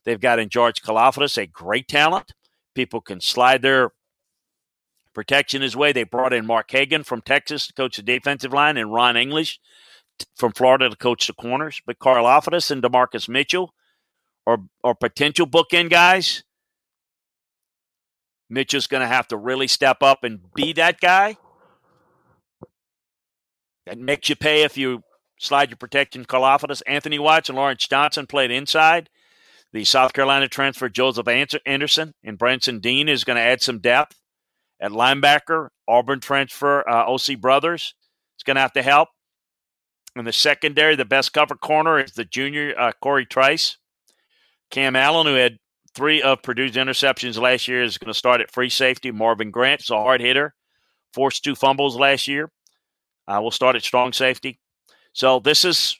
They've 0.04 0.20
got 0.20 0.38
in 0.38 0.50
George 0.50 0.82
Karlaftis 0.82 1.38
a 1.38 1.46
great 1.46 1.88
talent. 1.88 2.34
People 2.74 3.00
can 3.00 3.22
slide 3.22 3.62
their 3.62 3.92
protection 5.14 5.62
his 5.62 5.74
way. 5.74 5.92
They 5.92 6.04
brought 6.04 6.34
in 6.34 6.44
Mark 6.44 6.70
Hagen 6.70 7.04
from 7.04 7.22
Texas 7.22 7.68
to 7.68 7.72
coach 7.72 7.96
the 7.96 8.02
defensive 8.02 8.52
line 8.52 8.76
and 8.76 8.92
Ron 8.92 9.16
English 9.16 9.58
from 10.36 10.52
Florida 10.52 10.90
to 10.90 10.96
coach 10.96 11.26
the 11.26 11.32
corners. 11.32 11.80
But 11.86 11.98
Karlaftis 11.98 12.70
and 12.70 12.82
DeMarcus 12.82 13.30
Mitchell 13.30 13.72
are, 14.46 14.58
are 14.84 14.94
potential 14.94 15.46
bookend 15.46 15.88
guys. 15.88 16.44
Mitchell's 18.50 18.88
going 18.88 19.00
to 19.00 19.06
have 19.06 19.28
to 19.28 19.36
really 19.36 19.68
step 19.68 20.02
up 20.02 20.24
and 20.24 20.40
be 20.54 20.72
that 20.74 21.00
guy. 21.00 21.36
That 23.86 23.98
makes 23.98 24.28
you 24.28 24.36
pay 24.36 24.62
if 24.64 24.76
you 24.76 25.02
slide 25.38 25.70
your 25.70 25.76
protection. 25.76 26.24
Karlaftis, 26.24 26.82
Anthony 26.86 27.18
Watts, 27.18 27.48
and 27.48 27.56
Lawrence 27.56 27.86
Johnson 27.86 28.26
played 28.26 28.50
inside. 28.50 29.08
The 29.72 29.84
South 29.84 30.12
Carolina 30.12 30.48
transfer 30.48 30.88
Joseph 30.88 31.28
Anderson 31.28 32.14
and 32.24 32.38
Branson 32.38 32.80
Deen 32.80 33.08
is 33.08 33.22
going 33.22 33.36
to 33.36 33.42
add 33.42 33.62
some 33.62 33.78
depth. 33.78 34.16
At 34.80 34.90
linebacker, 34.90 35.68
Auburn 35.86 36.20
transfer 36.20 36.88
uh, 36.88 37.06
OC 37.06 37.40
Brothers 37.40 37.94
is 38.38 38.42
going 38.42 38.56
to 38.56 38.62
have 38.62 38.72
to 38.72 38.82
help. 38.82 39.10
In 40.16 40.24
the 40.24 40.32
secondary, 40.32 40.96
the 40.96 41.04
best 41.04 41.32
cover 41.32 41.54
corner 41.54 42.00
is 42.00 42.12
the 42.12 42.24
junior 42.24 42.74
uh, 42.76 42.92
Corey 43.00 43.26
Trice. 43.26 43.76
Cam 44.70 44.96
Allen, 44.96 45.26
who 45.26 45.34
had 45.34 45.58
three 45.94 46.22
of 46.22 46.42
Purdue's 46.42 46.76
interceptions 46.76 47.40
last 47.40 47.68
year, 47.68 47.82
is 47.82 47.98
going 47.98 48.12
to 48.12 48.18
start 48.18 48.40
at 48.40 48.50
free 48.50 48.70
safety. 48.70 49.10
Marvin 49.10 49.50
Grant 49.50 49.82
is 49.82 49.90
a 49.90 49.96
hard 49.96 50.20
hitter, 50.20 50.54
forced 51.12 51.44
two 51.44 51.54
fumbles 51.54 51.96
last 51.96 52.28
year. 52.28 52.50
Uh, 53.28 53.40
will 53.40 53.50
start 53.50 53.76
at 53.76 53.82
strong 53.82 54.12
safety. 54.12 54.58
So 55.12 55.38
this 55.38 55.64
is 55.64 55.96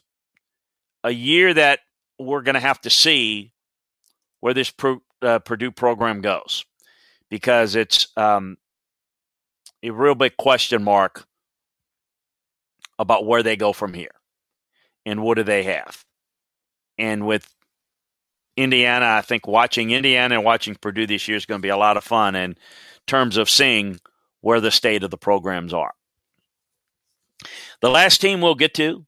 a 1.04 1.10
year 1.10 1.54
that 1.54 1.80
we're 2.18 2.42
going 2.42 2.54
to 2.54 2.60
have 2.60 2.80
to 2.82 2.90
see 2.90 3.52
where 4.40 4.54
this 4.54 4.72
uh, 5.22 5.38
Purdue 5.40 5.70
program 5.70 6.20
goes 6.20 6.64
because 7.28 7.76
it's 7.76 8.08
um, 8.16 8.56
a 9.82 9.90
real 9.90 10.14
big 10.14 10.36
question 10.36 10.82
mark 10.82 11.24
about 12.98 13.24
where 13.26 13.42
they 13.42 13.56
go 13.56 13.72
from 13.72 13.94
here 13.94 14.10
and 15.06 15.22
what 15.22 15.36
do 15.36 15.42
they 15.42 15.62
have. 15.62 16.04
And 16.98 17.26
with 17.26 17.48
Indiana, 18.60 19.06
I 19.06 19.22
think 19.22 19.46
watching 19.46 19.90
Indiana 19.90 20.36
and 20.36 20.44
watching 20.44 20.74
Purdue 20.74 21.06
this 21.06 21.26
year 21.28 21.36
is 21.36 21.46
going 21.46 21.60
to 21.60 21.66
be 21.66 21.70
a 21.70 21.76
lot 21.76 21.96
of 21.96 22.04
fun 22.04 22.34
in 22.36 22.56
terms 23.06 23.36
of 23.36 23.50
seeing 23.50 23.98
where 24.40 24.60
the 24.60 24.70
state 24.70 25.02
of 25.02 25.10
the 25.10 25.16
programs 25.16 25.72
are. 25.72 25.92
The 27.80 27.90
last 27.90 28.20
team 28.20 28.40
we'll 28.40 28.54
get 28.54 28.74
to 28.74 29.04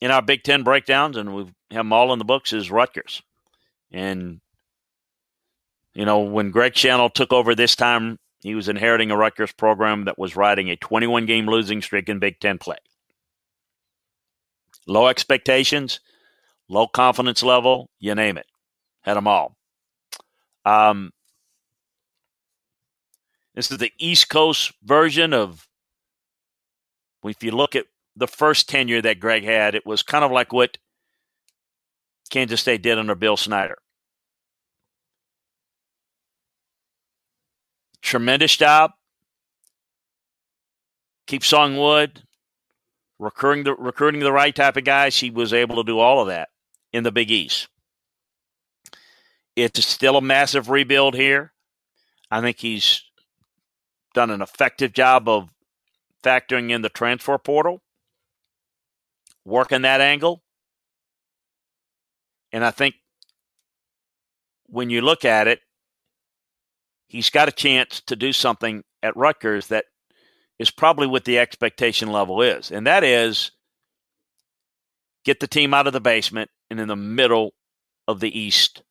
in 0.00 0.10
our 0.10 0.22
Big 0.22 0.42
Ten 0.42 0.62
breakdowns, 0.62 1.16
and 1.16 1.34
we 1.34 1.42
have 1.70 1.80
them 1.80 1.92
all 1.92 2.12
in 2.12 2.18
the 2.18 2.24
books, 2.24 2.52
is 2.52 2.70
Rutgers. 2.70 3.22
And, 3.90 4.40
you 5.94 6.04
know, 6.04 6.20
when 6.20 6.50
Greg 6.50 6.74
Schiano 6.74 7.12
took 7.12 7.32
over 7.32 7.54
this 7.54 7.74
time 7.74 8.18
he 8.46 8.54
was 8.54 8.68
inheriting 8.68 9.10
a 9.10 9.16
Rutgers 9.16 9.52
program 9.52 10.04
that 10.04 10.18
was 10.18 10.36
riding 10.36 10.70
a 10.70 10.76
21 10.76 11.26
game 11.26 11.46
losing 11.46 11.82
streak 11.82 12.08
in 12.08 12.20
Big 12.20 12.38
Ten 12.38 12.58
play. 12.58 12.76
Low 14.86 15.08
expectations, 15.08 15.98
low 16.68 16.86
confidence 16.86 17.42
level, 17.42 17.90
you 17.98 18.14
name 18.14 18.36
it. 18.38 18.46
Had 19.02 19.14
them 19.14 19.28
all. 19.28 19.56
Um, 20.64 21.12
this 23.54 23.70
is 23.70 23.78
the 23.78 23.92
East 23.98 24.28
Coast 24.28 24.72
version 24.82 25.32
of, 25.32 25.68
if 27.24 27.42
you 27.42 27.52
look 27.52 27.76
at 27.76 27.86
the 28.16 28.26
first 28.26 28.68
tenure 28.68 29.02
that 29.02 29.20
Greg 29.20 29.44
had, 29.44 29.74
it 29.74 29.86
was 29.86 30.02
kind 30.02 30.24
of 30.24 30.32
like 30.32 30.52
what 30.52 30.78
Kansas 32.30 32.60
State 32.60 32.82
did 32.82 32.98
under 32.98 33.14
Bill 33.14 33.36
Snyder. 33.36 33.78
Tremendous 38.02 38.56
job. 38.56 38.92
Keep 41.26 41.44
sawing 41.44 41.76
wood. 41.76 42.22
recruiting 43.18 43.64
the 43.64 43.74
recruiting 43.74 44.20
the 44.20 44.32
right 44.32 44.54
type 44.54 44.76
of 44.76 44.84
guys. 44.84 45.18
He 45.18 45.30
was 45.30 45.52
able 45.52 45.76
to 45.76 45.84
do 45.84 45.98
all 45.98 46.20
of 46.20 46.28
that 46.28 46.48
in 46.92 47.02
the 47.02 47.12
Big 47.12 47.30
East. 47.30 47.68
It's 49.54 49.84
still 49.84 50.16
a 50.16 50.22
massive 50.22 50.68
rebuild 50.68 51.14
here. 51.14 51.52
I 52.30 52.40
think 52.40 52.58
he's 52.58 53.02
done 54.14 54.30
an 54.30 54.42
effective 54.42 54.92
job 54.92 55.28
of 55.28 55.48
factoring 56.22 56.70
in 56.70 56.82
the 56.82 56.88
transfer 56.88 57.38
portal, 57.38 57.82
working 59.44 59.82
that 59.82 60.00
angle. 60.00 60.42
And 62.52 62.64
I 62.64 62.70
think 62.70 62.96
when 64.66 64.90
you 64.90 65.00
look 65.00 65.24
at 65.24 65.48
it, 65.48 65.60
he's 67.06 67.30
got 67.30 67.48
a 67.48 67.52
chance 67.52 68.00
to 68.06 68.16
do 68.16 68.32
something 68.32 68.82
at 69.02 69.16
Rutgers 69.16 69.68
that 69.68 69.84
is 70.58 70.70
probably 70.70 71.06
what 71.06 71.24
the 71.24 71.38
expectation 71.38 72.10
level 72.10 72.42
is. 72.42 72.70
And 72.70 72.86
that 72.86 73.04
is 73.04 73.52
get 75.26 75.40
the 75.40 75.46
team 75.46 75.74
out 75.74 75.86
of 75.86 75.92
the 75.92 76.00
basement 76.00 76.50
and 76.70 76.80
in 76.80 76.88
the 76.88 76.96
middle 76.96 77.52
of 78.08 78.20
the 78.20 78.38
East. 78.38 78.82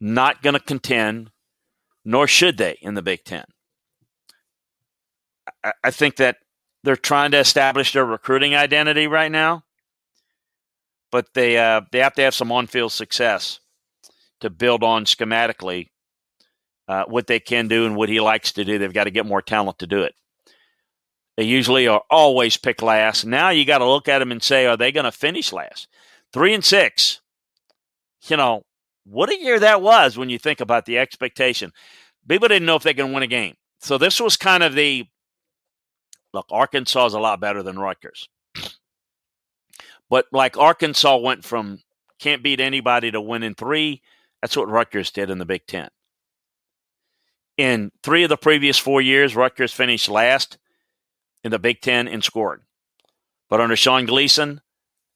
Not 0.00 0.42
going 0.42 0.54
to 0.54 0.60
contend, 0.60 1.30
nor 2.04 2.26
should 2.26 2.58
they 2.58 2.76
in 2.82 2.94
the 2.94 3.02
Big 3.02 3.24
Ten. 3.24 3.44
I, 5.64 5.72
I 5.82 5.90
think 5.90 6.16
that 6.16 6.36
they're 6.84 6.96
trying 6.96 7.30
to 7.30 7.38
establish 7.38 7.92
their 7.92 8.04
recruiting 8.04 8.54
identity 8.54 9.06
right 9.06 9.32
now, 9.32 9.62
but 11.10 11.26
they 11.34 11.56
uh, 11.56 11.82
they 11.90 12.00
have 12.00 12.14
to 12.14 12.22
have 12.22 12.34
some 12.34 12.52
on-field 12.52 12.92
success 12.92 13.60
to 14.40 14.50
build 14.50 14.84
on 14.84 15.04
schematically 15.04 15.88
uh, 16.86 17.04
what 17.06 17.26
they 17.26 17.40
can 17.40 17.66
do 17.66 17.86
and 17.86 17.96
what 17.96 18.08
he 18.08 18.20
likes 18.20 18.52
to 18.52 18.64
do. 18.64 18.78
They've 18.78 18.92
got 18.92 19.04
to 19.04 19.10
get 19.10 19.26
more 19.26 19.42
talent 19.42 19.80
to 19.80 19.86
do 19.86 20.02
it. 20.02 20.14
They 21.38 21.44
usually 21.44 21.86
are 21.86 22.02
always 22.10 22.56
pick 22.56 22.82
last. 22.82 23.24
Now 23.24 23.50
you 23.50 23.64
got 23.64 23.78
to 23.78 23.88
look 23.88 24.08
at 24.08 24.18
them 24.18 24.32
and 24.32 24.42
say, 24.42 24.66
are 24.66 24.76
they 24.76 24.90
going 24.90 25.04
to 25.04 25.12
finish 25.12 25.52
last? 25.52 25.86
Three 26.32 26.52
and 26.52 26.64
six. 26.64 27.20
You 28.26 28.36
know, 28.36 28.64
what 29.04 29.30
a 29.30 29.40
year 29.40 29.60
that 29.60 29.80
was 29.80 30.18
when 30.18 30.30
you 30.30 30.38
think 30.40 30.60
about 30.60 30.84
the 30.84 30.98
expectation. 30.98 31.70
People 32.28 32.48
didn't 32.48 32.66
know 32.66 32.74
if 32.74 32.82
they 32.82 32.92
can 32.92 33.12
win 33.12 33.22
a 33.22 33.28
game. 33.28 33.54
So 33.78 33.98
this 33.98 34.20
was 34.20 34.36
kind 34.36 34.64
of 34.64 34.74
the 34.74 35.04
look, 36.34 36.46
Arkansas 36.50 37.06
is 37.06 37.14
a 37.14 37.20
lot 37.20 37.40
better 37.40 37.62
than 37.62 37.78
Rutgers. 37.78 38.28
But 40.10 40.26
like 40.32 40.58
Arkansas 40.58 41.18
went 41.18 41.44
from 41.44 41.78
can't 42.18 42.42
beat 42.42 42.58
anybody 42.58 43.12
to 43.12 43.20
winning 43.20 43.54
three, 43.54 44.02
that's 44.42 44.56
what 44.56 44.68
Rutgers 44.68 45.12
did 45.12 45.30
in 45.30 45.38
the 45.38 45.46
Big 45.46 45.68
Ten. 45.68 45.88
In 47.56 47.92
three 48.02 48.24
of 48.24 48.28
the 48.28 48.36
previous 48.36 48.76
four 48.76 49.00
years, 49.00 49.36
Rutgers 49.36 49.72
finished 49.72 50.08
last 50.08 50.58
in 51.44 51.50
the 51.50 51.58
Big 51.58 51.80
Ten 51.80 52.08
in 52.08 52.22
scoring. 52.22 52.62
But 53.48 53.60
under 53.60 53.76
Sean 53.76 54.06
Gleeson, 54.06 54.60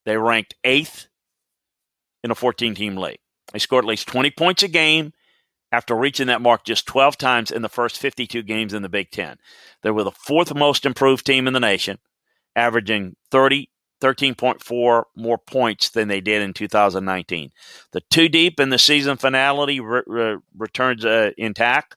they 0.05 0.17
ranked 0.17 0.55
eighth 0.65 1.09
in 2.23 2.31
a 2.31 2.35
14 2.35 2.75
team 2.75 2.97
league. 2.97 3.19
They 3.53 3.59
scored 3.59 3.85
at 3.85 3.89
least 3.89 4.09
20 4.09 4.31
points 4.31 4.63
a 4.63 4.69
game 4.69 5.13
after 5.71 5.95
reaching 5.95 6.27
that 6.27 6.43
mark 6.43 6.65
just 6.65 6.87
12 6.87 7.17
times 7.17 7.51
in 7.51 7.63
the 7.63 7.69
first 7.69 7.99
52 7.99 8.43
games 8.43 8.75
in 8.75 8.83
the 8.83 8.89
Big 8.89 9.11
Ten. 9.11 9.37
They 9.83 9.91
were 9.91 10.05
the 10.05 10.11
fourth 10.11 10.55
most 10.55 10.87
improved 10.87 11.27
team 11.27 11.47
in 11.47 11.53
the 11.53 11.61
nation, 11.61 11.99
averaging 12.55 13.17
30, 13.31 13.71
13.4 14.01 15.05
more 15.17 15.39
points 15.39 15.91
than 15.91 16.09
they 16.09 16.21
did 16.21 16.43
in 16.43 16.53
2019. 16.53 17.51
The 17.93 18.03
two 18.11 18.29
deep 18.29 18.61
in 18.61 18.69
the 18.69 18.79
season 18.79 19.17
finality 19.17 19.81
re- 19.81 20.03
re- 20.07 20.39
returns 20.57 21.05
uh, 21.05 21.31
intact. 21.39 21.97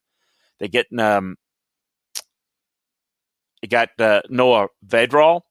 They 0.59 0.67
get 0.69 0.87
um, 0.97 1.35
you 3.61 3.67
got 3.67 3.89
uh, 3.99 4.21
Noah 4.29 4.67
Vedral. 4.85 5.41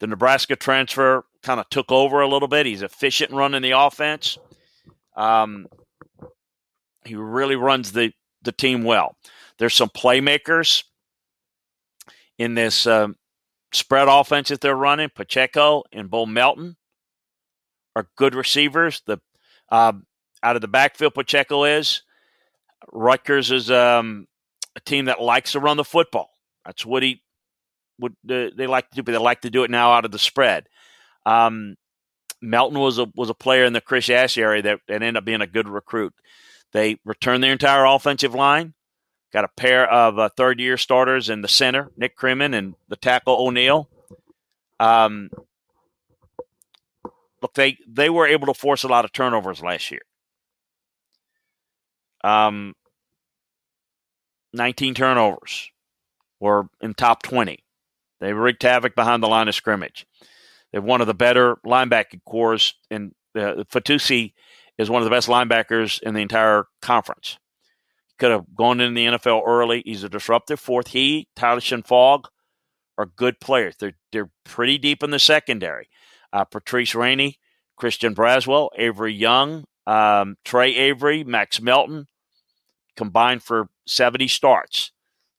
The 0.00 0.06
Nebraska 0.06 0.56
transfer 0.56 1.24
kind 1.42 1.60
of 1.60 1.68
took 1.70 1.92
over 1.92 2.20
a 2.20 2.28
little 2.28 2.48
bit. 2.48 2.66
He's 2.66 2.82
efficient 2.82 3.32
running 3.32 3.62
the 3.62 3.72
offense. 3.72 4.38
Um, 5.16 5.66
he 7.04 7.14
really 7.14 7.56
runs 7.56 7.92
the, 7.92 8.12
the 8.42 8.52
team 8.52 8.82
well. 8.82 9.16
There's 9.58 9.74
some 9.74 9.90
playmakers 9.90 10.84
in 12.38 12.54
this 12.54 12.86
um, 12.86 13.16
spread 13.72 14.08
offense 14.08 14.48
that 14.48 14.60
they're 14.60 14.74
running. 14.74 15.10
Pacheco 15.14 15.84
and 15.92 16.10
Bo 16.10 16.26
Melton 16.26 16.76
are 17.94 18.08
good 18.16 18.34
receivers. 18.34 19.02
The 19.06 19.18
uh, 19.70 19.92
out 20.42 20.56
of 20.56 20.62
the 20.62 20.68
backfield, 20.68 21.14
Pacheco 21.14 21.64
is. 21.64 22.02
Rutgers 22.92 23.50
is 23.50 23.70
um, 23.70 24.26
a 24.76 24.80
team 24.80 25.06
that 25.06 25.22
likes 25.22 25.52
to 25.52 25.60
run 25.60 25.76
the 25.76 25.84
football. 25.84 26.30
That's 26.66 26.84
what 26.84 27.02
he 27.02 27.22
would 27.98 28.12
uh, 28.28 28.50
they 28.56 28.66
like 28.66 28.90
to 28.90 28.96
do, 28.96 29.02
but 29.02 29.12
they 29.12 29.18
like 29.18 29.42
to 29.42 29.50
do 29.50 29.64
it 29.64 29.70
now 29.70 29.92
out 29.92 30.04
of 30.04 30.10
the 30.10 30.18
spread. 30.18 30.68
Um, 31.26 31.76
Melton 32.42 32.78
was 32.78 32.98
a 32.98 33.06
was 33.14 33.30
a 33.30 33.34
player 33.34 33.64
in 33.64 33.72
the 33.72 33.80
Chris 33.80 34.10
Ash 34.10 34.36
area 34.36 34.62
that, 34.62 34.80
ended 34.88 35.16
up 35.16 35.24
being 35.24 35.40
a 35.40 35.46
good 35.46 35.68
recruit. 35.68 36.14
They 36.72 36.98
returned 37.04 37.42
their 37.42 37.52
entire 37.52 37.84
offensive 37.84 38.34
line. 38.34 38.74
Got 39.32 39.44
a 39.44 39.48
pair 39.56 39.90
of 39.90 40.18
uh, 40.18 40.28
third 40.36 40.60
year 40.60 40.76
starters 40.76 41.28
in 41.28 41.40
the 41.40 41.48
center, 41.48 41.90
Nick 41.96 42.16
Krimin, 42.16 42.54
and 42.54 42.74
the 42.88 42.96
tackle 42.96 43.36
O'Neill. 43.36 43.88
Um, 44.78 45.30
look, 47.42 47.54
they 47.54 47.78
they 47.88 48.10
were 48.10 48.26
able 48.26 48.46
to 48.46 48.54
force 48.54 48.84
a 48.84 48.88
lot 48.88 49.04
of 49.04 49.12
turnovers 49.12 49.62
last 49.62 49.90
year. 49.90 50.02
Um, 52.22 52.74
19 54.54 54.94
turnovers 54.94 55.70
were 56.40 56.68
in 56.80 56.94
top 56.94 57.22
20. 57.22 57.63
They 58.24 58.32
wreaked 58.32 58.62
havoc 58.62 58.94
behind 58.94 59.22
the 59.22 59.28
line 59.28 59.48
of 59.48 59.54
scrimmage. 59.54 60.06
They're 60.72 60.80
one 60.80 61.02
of 61.02 61.06
the 61.06 61.12
better 61.14 61.56
linebacking 61.66 62.24
cores, 62.26 62.72
and 62.90 63.12
uh, 63.36 63.64
Fatusi 63.70 64.32
is 64.78 64.88
one 64.88 65.02
of 65.02 65.04
the 65.04 65.10
best 65.10 65.28
linebackers 65.28 66.00
in 66.02 66.14
the 66.14 66.22
entire 66.22 66.64
conference. 66.80 67.38
Could 68.18 68.30
have 68.30 68.46
gone 68.54 68.80
into 68.80 68.94
the 68.94 69.18
NFL 69.18 69.42
early. 69.46 69.82
He's 69.84 70.04
a 70.04 70.08
disruptive 70.08 70.58
fourth. 70.58 70.88
He, 70.88 71.28
Tyshon 71.36 71.86
Fogg, 71.86 72.28
are 72.96 73.04
good 73.04 73.40
players. 73.40 73.76
They're 73.78 73.96
they're 74.10 74.30
pretty 74.44 74.78
deep 74.78 75.02
in 75.02 75.10
the 75.10 75.18
secondary. 75.18 75.90
Uh, 76.32 76.44
Patrice 76.44 76.94
Rainey, 76.94 77.38
Christian 77.76 78.14
Braswell, 78.14 78.70
Avery 78.76 79.12
Young, 79.12 79.64
um, 79.86 80.36
Trey 80.44 80.74
Avery, 80.74 81.24
Max 81.24 81.60
Melton, 81.60 82.06
combined 82.96 83.42
for 83.42 83.68
70 83.86 84.28
starts. 84.28 84.92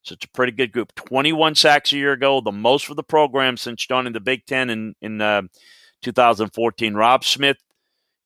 So 0.06 0.14
it's 0.14 0.26
a 0.26 0.30
pretty 0.30 0.52
good 0.52 0.72
group. 0.72 0.94
21 0.94 1.56
sacks 1.56 1.92
a 1.92 1.98
year 1.98 2.12
ago, 2.12 2.40
the 2.40 2.52
most 2.52 2.86
for 2.86 2.94
the 2.94 3.02
program 3.02 3.58
since 3.58 3.88
joining 3.88 4.14
the 4.14 4.20
Big 4.20 4.46
Ten 4.46 4.70
in, 4.70 4.94
in 5.02 5.20
uh, 5.20 5.42
2014. 6.04 6.94
Rob 6.94 7.24
Smith 7.24 7.58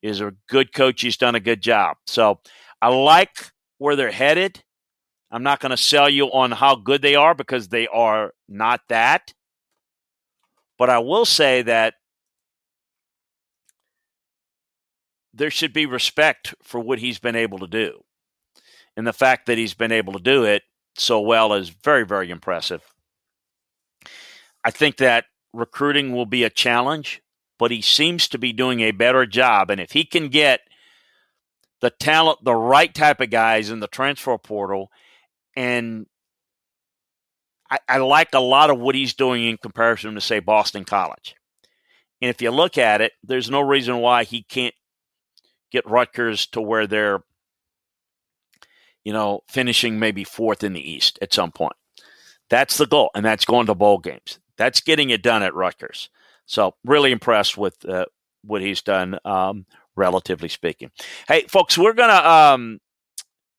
is 0.02 0.20
a 0.20 0.34
good 0.50 0.74
coach. 0.74 1.02
He's 1.02 1.15
done 1.15 1.36
a 1.36 1.39
good 1.39 1.62
job. 1.62 1.96
So 2.06 2.42
I 2.82 2.89
like 2.89 3.52
where 3.78 3.96
they're 3.96 4.12
headed. 4.12 4.62
I'm 5.32 5.44
not 5.44 5.62
going 5.62 5.70
to 5.70 5.78
sell 5.78 6.10
you 6.10 6.26
on 6.26 6.52
how 6.52 6.76
good 6.76 7.02
they 7.02 7.15
are 7.15 7.34
because 7.34 7.70
they 7.70 7.88
are 7.88 8.34
not 8.50 8.82
that. 8.89 9.34
But 10.78 10.89
I 10.89 11.00
will 11.00 11.26
say 11.26 11.62
that 11.62 11.94
there 15.34 15.52
should 15.52 15.72
be 15.72 15.86
respect 15.86 16.56
for 16.62 16.82
what 16.82 17.00
he's 17.00 17.20
been 17.20 17.38
able 17.38 17.60
to 17.60 17.68
do. 17.68 18.02
And 18.98 19.08
the 19.08 19.13
fact 19.13 19.46
that 19.46 19.58
he's 19.58 19.74
been 19.74 19.94
able 19.94 20.12
to 20.13 20.20
do 20.20 20.44
it 20.44 20.63
so 20.99 21.19
well 21.19 21.53
is 21.53 21.69
very, 21.69 22.05
very 22.05 22.29
impressive. 22.29 22.81
I 24.63 24.71
think 24.71 24.97
that 24.97 25.25
recruiting 25.53 26.13
will 26.13 26.25
be 26.25 26.43
a 26.43 26.49
challenge, 26.49 27.21
but 27.57 27.71
he 27.71 27.81
seems 27.81 28.27
to 28.29 28.38
be 28.38 28.53
doing 28.53 28.81
a 28.81 28.91
better 28.91 29.25
job. 29.25 29.69
And 29.69 29.79
if 29.79 29.91
he 29.91 30.03
can 30.03 30.27
get 30.27 30.62
the 31.81 31.89
talent, 31.89 32.43
the 32.43 32.55
right 32.55 32.93
type 32.93 33.21
of 33.21 33.29
guys 33.29 33.69
in 33.69 33.79
the 33.79 33.88
transfer 33.88 34.38
portal, 34.38 34.91
and 35.55 36.05
I, 37.69 37.79
I 37.88 37.97
like 37.97 38.33
a 38.33 38.39
lot 38.39 38.69
of 38.69 38.79
what 38.79 38.95
he's 38.95 39.13
doing 39.13 39.45
in 39.45 39.57
comparison 39.57 40.15
to, 40.15 40.21
say, 40.21 40.39
Boston 40.39 40.85
College. 40.85 41.35
And 42.21 42.29
if 42.29 42.41
you 42.41 42.51
look 42.51 42.77
at 42.77 43.01
it, 43.01 43.13
there's 43.23 43.49
no 43.49 43.62
reason 43.62 43.97
why 43.97 44.25
he 44.25 44.43
can't 44.43 44.75
get 45.71 45.89
Rutgers 45.89 46.47
to 46.47 46.62
where 46.62 46.88
they're 46.88 47.23
you 49.03 49.13
know, 49.13 49.41
finishing 49.47 49.99
maybe 49.99 50.23
fourth 50.23 50.63
in 50.63 50.73
the 50.73 50.91
East 50.91 51.19
at 51.21 51.33
some 51.33 51.51
point. 51.51 51.73
That's 52.49 52.77
the 52.77 52.88
goal, 52.88 53.12
and 53.15 53.23
that's 53.23 53.45
going 53.45 53.67
to 53.67 53.75
bowl 53.75 53.99
games. 53.99 54.39
That's 54.57 54.81
getting 54.81 55.09
it 55.09 55.21
done 55.21 55.43
at 55.43 55.53
Rutgers. 55.53 56.09
So, 56.45 56.75
really 56.83 57.12
impressed 57.12 57.57
with 57.57 57.88
uh, 57.88 58.05
what 58.43 58.62
he's 58.62 58.81
done, 58.81 59.19
um, 59.23 59.65
relatively 59.95 60.49
speaking. 60.49 60.91
Hey, 61.27 61.43
folks, 61.47 61.77
we're 61.77 61.93
to 61.93 62.29
um, 62.29 62.79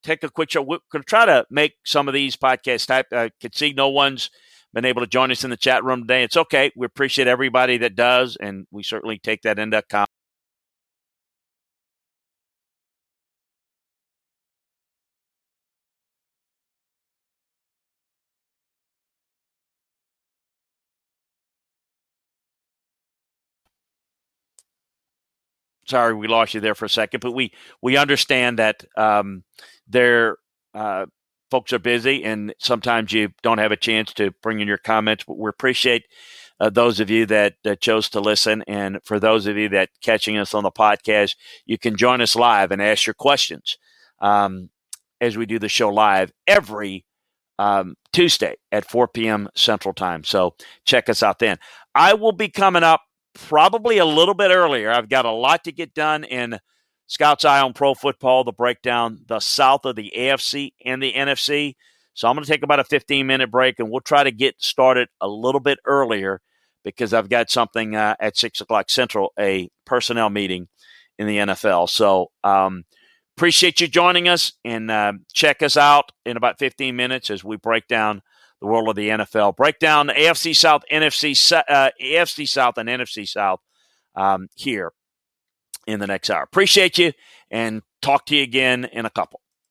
take 0.02 0.24
a 0.24 0.30
quick 0.30 0.50
show. 0.50 0.62
We're 0.62 0.78
to 0.92 1.00
try 1.00 1.26
to 1.26 1.46
make 1.50 1.74
some 1.84 2.08
of 2.08 2.14
these 2.14 2.36
podcasts 2.36 2.86
type. 2.86 3.06
I 3.12 3.30
can 3.40 3.52
see 3.52 3.72
no 3.72 3.88
one's 3.88 4.30
been 4.72 4.84
able 4.84 5.02
to 5.02 5.06
join 5.06 5.30
us 5.30 5.44
in 5.44 5.50
the 5.50 5.56
chat 5.56 5.84
room 5.84 6.02
today. 6.02 6.22
It's 6.22 6.36
okay. 6.36 6.72
We 6.76 6.86
appreciate 6.86 7.28
everybody 7.28 7.78
that 7.78 7.94
does, 7.94 8.36
and 8.36 8.66
we 8.70 8.82
certainly 8.82 9.18
take 9.18 9.42
that 9.42 9.58
into 9.58 9.78
account. 9.78 10.09
Sorry 25.90 26.14
we 26.14 26.28
lost 26.28 26.54
you 26.54 26.60
there 26.60 26.74
for 26.74 26.86
a 26.86 26.90
second, 26.90 27.20
but 27.20 27.32
we 27.32 27.52
we 27.82 27.96
understand 27.96 28.58
that 28.58 28.84
um, 28.96 29.44
there 29.86 30.36
uh, 30.74 31.06
folks 31.50 31.72
are 31.72 31.78
busy 31.78 32.24
and 32.24 32.54
sometimes 32.58 33.12
you 33.12 33.30
don't 33.42 33.58
have 33.58 33.72
a 33.72 33.76
chance 33.76 34.12
to 34.14 34.30
bring 34.42 34.60
in 34.60 34.68
your 34.68 34.78
comments. 34.78 35.24
But 35.26 35.38
we 35.38 35.48
appreciate 35.48 36.04
uh, 36.60 36.70
those 36.70 37.00
of 37.00 37.10
you 37.10 37.26
that, 37.26 37.54
chose 37.80 38.10
to 38.10 38.20
listen, 38.20 38.62
and 38.68 38.98
for 39.02 39.18
those 39.18 39.46
of 39.46 39.56
you 39.56 39.70
that 39.70 39.88
catching 40.02 40.36
us 40.36 40.52
on 40.52 40.62
the 40.62 40.70
podcast, 40.70 41.34
you 41.64 41.78
can 41.78 41.96
join 41.96 42.20
us 42.20 42.36
live 42.36 42.70
and 42.70 42.82
ask 42.82 43.06
your 43.06 43.14
questions 43.14 43.78
um, 44.20 44.68
as 45.20 45.38
we 45.38 45.46
do 45.46 45.58
the 45.58 45.68
show 45.70 45.88
live 45.88 46.32
every 46.46 47.06
um, 47.58 47.94
Tuesday 48.12 48.56
at 48.70 48.88
4 48.88 49.08
p.m. 49.08 49.48
Central 49.54 49.94
Time. 49.94 50.22
So 50.22 50.54
check 50.84 51.08
us 51.08 51.22
out 51.22 51.38
then. 51.38 51.58
I 51.94 52.14
will 52.14 52.32
be 52.32 52.48
coming 52.48 52.82
up 52.82 53.02
probably 53.34 53.98
a 53.98 54.04
little 54.04 54.34
bit 54.34 54.50
earlier. 54.50 54.90
I've 54.90 55.08
got 55.08 55.24
a 55.24 55.30
lot 55.30 55.64
to 55.64 55.72
get 55.72 55.94
done 55.94 56.24
in 56.24 56.58
Scout's 57.06 57.44
Eye 57.44 57.60
on 57.60 57.72
Pro 57.72 57.94
Football 57.94 58.44
to 58.44 58.52
break 58.52 58.82
down 58.82 59.20
the 59.26 59.40
south 59.40 59.84
of 59.84 59.96
the 59.96 60.12
AFC 60.16 60.72
and 60.84 61.02
the 61.02 61.12
NFC. 61.12 61.74
So 62.14 62.28
I'm 62.28 62.34
going 62.34 62.44
to 62.44 62.50
take 62.50 62.62
about 62.62 62.80
a 62.80 62.84
15 62.84 63.26
minute 63.26 63.50
break 63.50 63.78
and 63.78 63.90
we'll 63.90 64.00
try 64.00 64.22
to 64.22 64.30
get 64.30 64.56
started 64.58 65.08
a 65.20 65.28
little 65.28 65.60
bit 65.60 65.78
earlier 65.84 66.40
because 66.84 67.12
I've 67.12 67.28
got 67.28 67.50
something 67.50 67.94
uh, 67.94 68.16
at 68.20 68.36
6 68.36 68.60
o'clock 68.60 68.90
Central, 68.90 69.32
a 69.38 69.68
personnel 69.84 70.30
meeting 70.30 70.68
in 71.18 71.26
the 71.26 71.38
NFL. 71.38 71.88
So 71.88 72.30
um, 72.44 72.84
appreciate 73.36 73.80
you 73.80 73.88
joining 73.88 74.28
us 74.28 74.52
and 74.64 74.90
uh, 74.90 75.14
check 75.32 75.62
us 75.62 75.76
out 75.76 76.12
in 76.24 76.36
about 76.36 76.58
15 76.58 76.96
minutes 76.96 77.30
as 77.30 77.44
we 77.44 77.56
break 77.56 77.86
down 77.88 78.22
the 78.60 78.66
world 78.66 78.88
of 78.88 78.96
the 78.96 79.08
NFL. 79.08 79.56
Break 79.56 79.78
down 79.78 80.08
AFC 80.08 80.54
South, 80.54 80.82
NFC, 80.92 81.32
uh, 81.68 81.90
AFC 82.00 82.48
South, 82.48 82.78
and 82.78 82.88
NFC 82.88 83.26
South 83.26 83.60
um, 84.14 84.48
here 84.54 84.92
in 85.86 86.00
the 86.00 86.06
next 86.06 86.30
hour. 86.30 86.42
Appreciate 86.42 86.98
you 86.98 87.12
and 87.50 87.82
talk 88.02 88.26
to 88.26 88.36
you 88.36 88.42
again 88.42 88.84
in 88.84 89.06
a 89.06 89.10
couple. 89.10 89.40